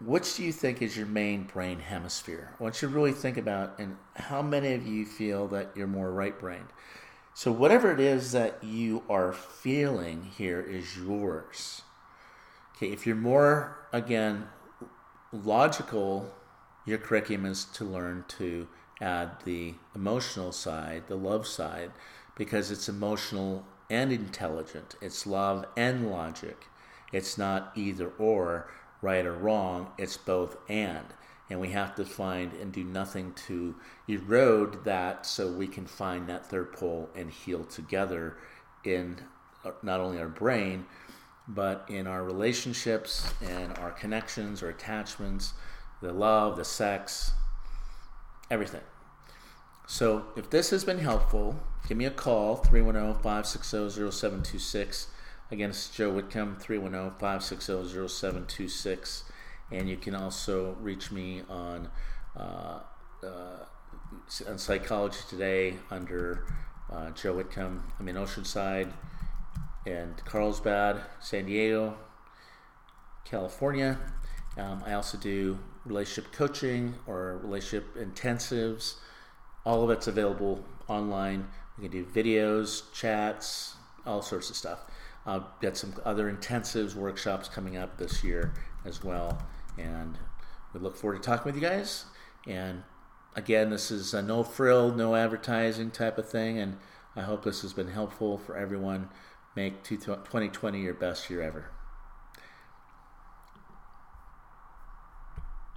[0.03, 2.55] Which do you think is your main brain hemisphere?
[2.59, 6.37] Want you really think about and how many of you feel that you're more right
[6.37, 6.67] brained.
[7.33, 11.81] So whatever it is that you are feeling here is yours.
[12.75, 14.47] Okay, if you're more again
[15.31, 16.33] logical,
[16.85, 18.67] your curriculum is to learn to
[19.01, 21.91] add the emotional side, the love side,
[22.35, 24.95] because it's emotional and intelligent.
[25.01, 26.67] It's love and logic.
[27.11, 28.69] It's not either or,
[29.01, 29.91] right or wrong.
[29.97, 31.05] It's both and.
[31.49, 33.75] And we have to find and do nothing to
[34.07, 38.37] erode that so we can find that third pole and heal together
[38.83, 39.19] in
[39.81, 40.85] not only our brain,
[41.47, 45.53] but in our relationships and our connections or attachments,
[46.01, 47.31] the love, the sex,
[48.49, 48.81] everything.
[49.85, 55.07] So if this has been helpful, give me a call 310 560 0726.
[55.51, 59.23] Again, it's Joe Whitcomb 310 560 0726.
[59.71, 61.89] And you can also reach me on,
[62.37, 62.79] uh,
[63.23, 63.65] uh,
[64.47, 66.45] on Psychology Today under
[66.91, 67.83] uh, Joe Whitcomb.
[67.99, 68.91] I'm in Oceanside
[69.85, 71.97] and Carlsbad, San Diego,
[73.25, 73.99] California.
[74.57, 78.95] Um, I also do relationship coaching or relationship intensives.
[79.65, 81.47] All of it's available online.
[81.77, 84.79] We can do videos, chats, all sorts of stuff.
[85.25, 88.53] I've uh, got some other intensives, workshops coming up this year
[88.83, 89.41] as well.
[89.77, 90.17] And
[90.73, 92.05] we look forward to talking with you guys.
[92.45, 92.83] And
[93.35, 96.59] again, this is a no frill, no advertising type of thing.
[96.59, 96.77] And
[97.15, 99.09] I hope this has been helpful for everyone.
[99.55, 101.69] Make 2020 your best year ever.